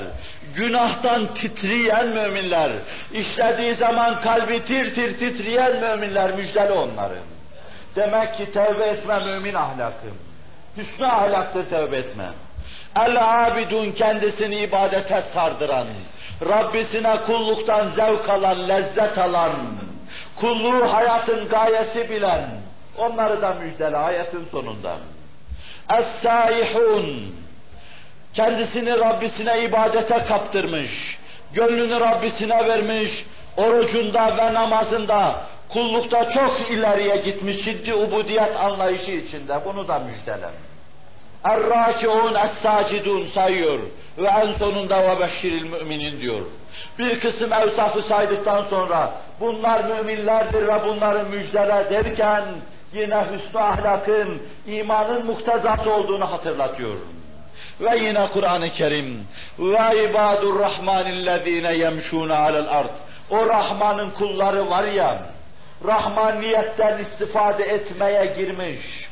[0.57, 2.71] günahtan titreyen müminler,
[3.13, 7.25] işlediği zaman kalbi tir tir titreyen müminler müjdeli onların.
[7.97, 10.07] Demek ki tevbe etme mümin ahlakı.
[10.77, 12.25] Hüsnü ahlaktır tevbe etme.
[12.97, 15.87] El-abidun kendisini ibadete sardıran,
[16.49, 19.53] Rabbisine kulluktan zevk alan, lezzet alan,
[20.37, 22.66] kulluğu hayatın gayesi bilen,
[22.99, 24.97] onları da müjdele ayetin sonunda.
[25.91, 27.35] Es-saihun
[28.35, 31.19] kendisini Rabbisine ibadete kaptırmış,
[31.53, 33.11] gönlünü Rabbisine vermiş,
[33.57, 39.61] orucunda ve namazında, kullukta çok ileriye gitmiş ciddi ubudiyet anlayışı içinde.
[39.65, 40.49] Bunu da müjdele.
[41.45, 43.79] Er-râkiûn es-sâcidûn sayıyor
[44.19, 46.41] ve en sonunda ve beşşiril müminin diyor.
[46.99, 52.45] Bir kısım evsafı saydıktan sonra bunlar müminlerdir ve bunları müjdele derken
[52.97, 56.97] yine hüsnü ahlakın, imanın muhtezası olduğunu hatırlatıyor.
[57.81, 59.27] Ve yine Kur'an-ı Kerim
[59.59, 62.95] ve ibadur rahmanillezine yemşûne alel ard.
[63.31, 65.19] O Rahman'ın kulları var ya,
[65.85, 69.09] Rahmaniyetten istifade etmeye girmiş.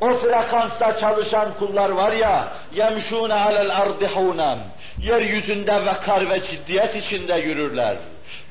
[0.00, 4.58] O frekansta çalışan kullar var ya, yemşûne alel ardi hûnem.
[4.98, 7.96] Yeryüzünde vekar ve ciddiyet içinde yürürler.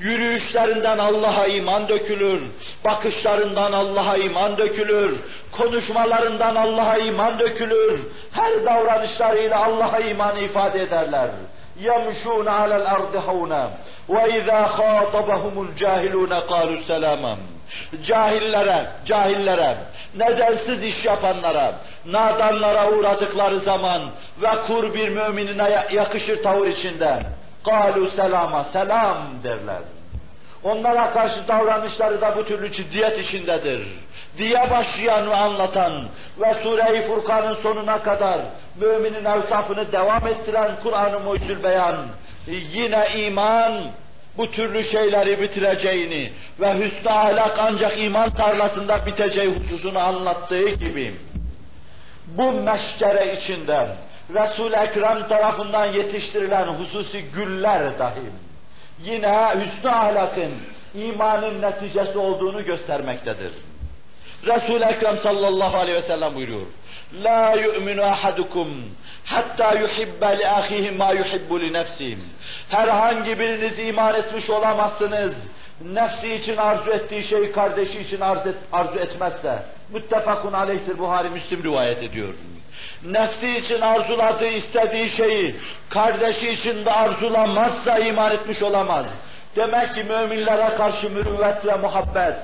[0.00, 2.42] Yürüyüşlerinden Allah'a iman dökülür,
[2.84, 5.20] bakışlarından Allah'a iman dökülür,
[5.52, 8.00] konuşmalarından Allah'a iman dökülür,
[8.32, 11.30] her davranışlarıyla Allah'a iman ifade ederler.
[11.76, 13.70] يمشون على الأرض هونا
[14.08, 17.36] وإذا خاطبهم الجاهلون قالوا سلاما
[18.03, 19.77] Cahillere, cahillere,
[20.15, 21.73] nedensiz iş yapanlara,
[22.05, 24.01] nadanlara uğradıkları zaman
[24.41, 27.23] ve kur bir müminine yakışır tavır içinde.
[27.65, 29.81] Kalu selama, selam derler.
[30.63, 33.87] Onlara karşı davranışları da bu türlü ciddiyet içindedir.
[34.37, 36.05] Diye başlayan ve anlatan
[36.39, 38.39] ve Sure-i Furkan'ın sonuna kadar
[38.79, 41.95] müminin evsafını devam ettiren Kur'an-ı Mucizül Beyan
[42.47, 43.83] yine iman
[44.39, 51.15] bu türlü şeyleri bitireceğini ve hüsnü ahlak ancak iman tarlasında biteceği hususunu anlattığı gibi
[52.27, 53.87] bu meşgere içinde
[54.33, 58.29] Resul-i Ekrem tarafından yetiştirilen hususi güller dahi
[59.03, 60.51] yine hüsnü ahlakın
[60.95, 63.51] imanın neticesi olduğunu göstermektedir.
[64.45, 66.67] Resul-i Ekrem sallallahu aleyhi ve sellem buyuruyor.
[67.13, 68.69] La yu'minu ahadukum
[69.25, 72.17] hatta yuhibbe li ahihi ma yuhibbu li nefsihi.
[72.69, 75.33] Herhangi biriniz iman etmiş olamazsınız.
[75.85, 79.59] Nefsi için arzu ettiği şeyi kardeşi için arzu, et, arzu etmezse.
[79.93, 82.33] Müttefakun aleyhtir Buhari Müslim rivayet ediyor.
[83.03, 85.55] Nefsi için arzuladığı, istediği şeyi
[85.89, 89.05] kardeşi için de arzulamazsa iman etmiş olamaz.
[89.55, 92.35] Demek ki müminlere karşı mürüvvet ve muhabbet,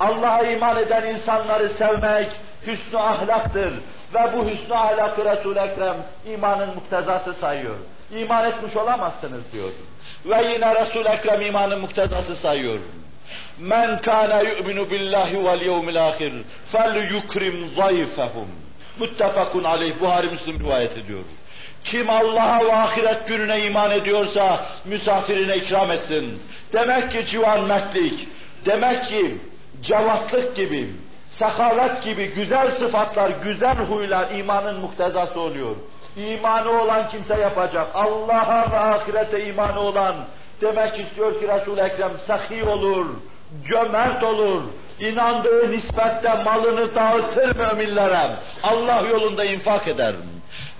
[0.00, 2.28] Allah'a iman eden insanları sevmek
[2.66, 3.72] hüsnü ahlaktır.
[4.14, 5.96] Ve bu hüsnü ahlakı Resul-i Ekrem
[6.26, 7.76] imanın muktezası sayıyor.
[8.16, 9.70] İman etmiş olamazsınız diyor.
[10.24, 12.78] Ve yine Resul-i Ekrem imanın muktezası sayıyor.
[13.58, 16.32] Men kana yu'minu billahi vel yevmil ahir
[16.72, 18.48] fel yukrim zayfehum.
[18.98, 21.24] Muttefakun aleyh Buhari Müslim rivayet ediyor.
[21.84, 26.42] Kim Allah'a ve ahiret gününe iman ediyorsa misafirine ikram etsin.
[26.72, 28.28] Demek ki civan mertlik,
[28.66, 29.38] demek ki
[29.82, 30.90] cevatlık gibi,
[31.38, 35.76] sakalat gibi güzel sıfatlar, güzel huylar imanın muktezası oluyor.
[36.16, 37.86] İmanı olan kimse yapacak.
[37.94, 40.14] Allah'a ve ahirete imanı olan
[40.60, 43.06] demek istiyor ki Resul-i Ekrem sahi olur,
[43.64, 44.62] cömert olur,
[45.00, 48.30] inandığı nispette malını dağıtır müminlere,
[48.62, 50.14] Allah yolunda infak eder.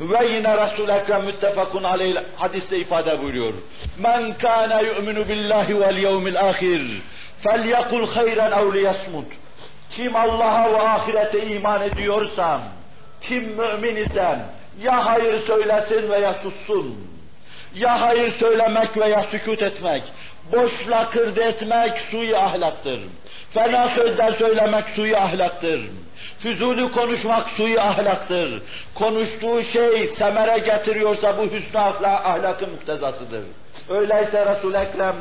[0.01, 3.53] Ve yine Resul-i Ekrem müttefakun aleyh hadiste ifade buyuruyor.
[3.99, 7.03] Men kana yu'minu billahi vel yevmil ahir
[7.45, 9.27] felyekul hayran ev liyasmut.
[9.91, 12.61] Kim Allah'a ve ahirete iman ediyorsa,
[13.21, 14.39] kim mümin ise
[14.83, 17.09] ya hayır söylesin veya sussun.
[17.75, 20.03] Ya hayır söylemek veya sükut etmek,
[20.53, 23.01] boş lakırdı etmek suyu ahlaktır.
[23.51, 25.81] Fena sözler söylemek suyu ahlaktır.
[26.39, 28.63] Füzuli konuşmak suyu ahlaktır.
[28.95, 33.43] Konuştuğu şey semere getiriyorsa bu hüsnü ahlak, ahlakın muktezasıdır.
[33.89, 35.17] Öyleyse Resul-i Ekrem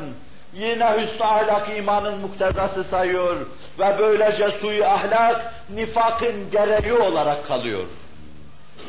[0.52, 3.46] Yine hüsnü ahlak imanın muktezası sayıyor
[3.78, 7.84] ve böylece suyu ahlak nifakın gereği olarak kalıyor.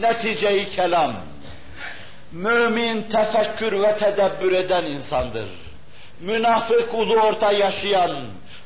[0.01, 1.16] Neticeyi kelam.
[2.32, 5.49] Mümin tefekkür ve tedebbür eden insandır.
[6.20, 8.16] Münafık ulu orta yaşayan,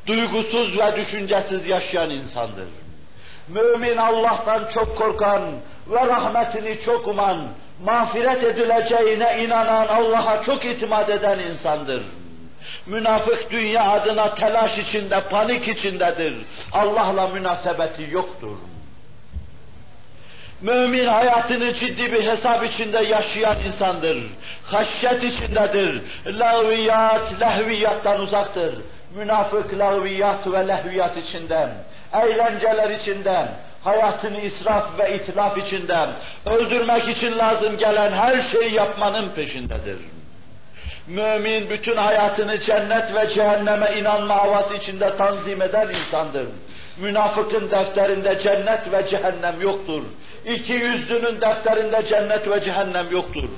[0.08, 2.68] duygusuz ve düşüncesiz yaşayan insandır.
[3.48, 5.42] Mümin Allah'tan çok korkan
[5.88, 7.48] ve rahmetini çok uman,
[7.84, 12.04] mağfiret edileceğine inanan Allah'a çok itimat eden insandır.
[12.86, 16.34] Münafık dünya adına telaş içinde, panik içindedir.
[16.72, 18.58] Allah'la münasebeti yoktur.
[20.62, 24.18] Mümin hayatını ciddi bir hesap içinde yaşayan insandır.
[24.66, 26.02] Haşyet içindedir.
[26.26, 28.76] Lağviyat, lehviyattan uzaktır.
[29.16, 31.70] Münafık lağviyat ve lehviyat içinden,
[32.14, 33.48] eğlenceler içinden,
[33.84, 36.10] hayatını israf ve itlaf içinden,
[36.46, 39.98] öldürmek için lazım gelen her şeyi yapmanın peşindedir.
[41.08, 46.46] Mümin bütün hayatını cennet ve cehenneme inanma havası içinde tanzim eden insandır.
[46.98, 50.04] Münafıkın defterinde cennet ve cehennem yoktur.
[50.46, 53.50] İki yüzlünün defterinde cennet ve cehennem yoktur.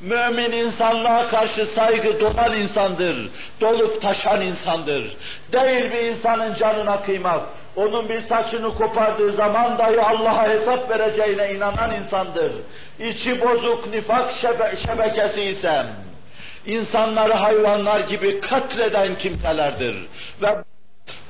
[0.00, 3.30] Mümin insanlığa karşı saygı dolan insandır.
[3.60, 5.16] Dolup taşan insandır.
[5.52, 7.42] Değil bir insanın canına kıymak.
[7.76, 12.52] Onun bir saçını kopardığı zaman dahi Allah'a hesap vereceğine inanan insandır.
[12.98, 15.86] İçi bozuk nifak şebe şebekesi ise
[16.66, 19.96] insanları hayvanlar gibi katleden kimselerdir.
[20.42, 20.48] Ve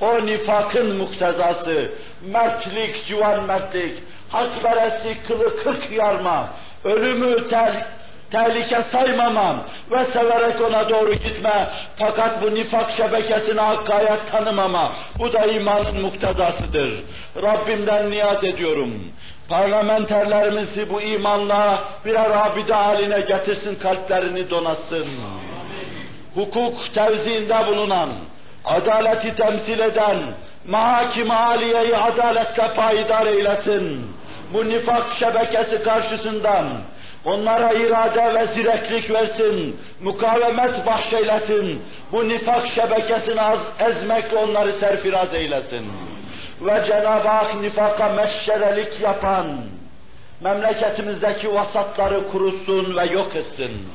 [0.00, 1.90] o nifakın muktezası,
[2.22, 6.48] mertlik, civan mertlik, hakperestlik, kılı kırk yarma,
[6.84, 7.86] ölümü tel,
[8.30, 11.68] tehlike saymamam ve severek ona doğru gitme.
[11.96, 14.92] Fakat bu nifak şebekesine hakkayet tanımama.
[15.18, 17.04] Bu da imanın muktezasıdır.
[17.42, 19.12] Rabbimden niyaz ediyorum.
[19.48, 25.06] Parlamenterlerimizi bu imanla birer abide haline getirsin, kalplerini donatsın.
[26.34, 28.08] Hukuk tevziinde bulunan,
[28.64, 30.18] adaleti temsil eden,
[30.66, 34.06] mahakim aliyeyi adaletle payidar eylesin.
[34.52, 36.66] Bu nifak şebekesi karşısından
[37.26, 41.82] Onlara irade ve zireklik versin, mukavemet bahşeylesin,
[42.12, 45.84] bu nifak şebekesini az, ezmekle onları serfiraz eylesin.
[46.60, 49.46] Ve Cenab-ı Hak nifaka meşşerelik yapan,
[50.40, 53.88] memleketimizdeki vasatları kurusun ve yok etsin.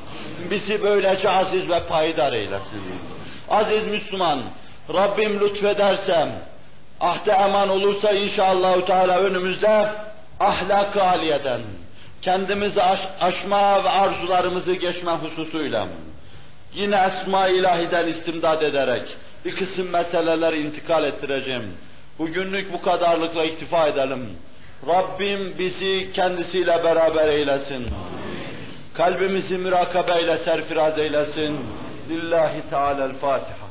[0.50, 2.82] Bizi böylece aziz ve payidar eylesin.
[3.50, 4.42] Aziz Müslüman,
[4.94, 6.28] Rabbim lütfedersem,
[7.00, 9.88] ahde eman olursa inşallah Teala önümüzde
[10.40, 11.60] ahlak-ı aliyeden,
[12.22, 15.86] kendimizi aş aşma ve arzularımızı geçme hususuyla,
[16.74, 19.02] yine Esma-i İlahi'den istimdad ederek
[19.44, 21.62] bir kısım meseleler intikal ettireceğim.
[22.18, 24.28] Bugünlük bu kadarlıkla iktifa edelim.
[24.86, 27.86] Rabbim bizi kendisiyle beraber eylesin.
[28.94, 31.58] Kalbimizi mürakabeyle serfiraz eylesin.
[32.08, 33.61] Lillahi Teala'l-Fatiha.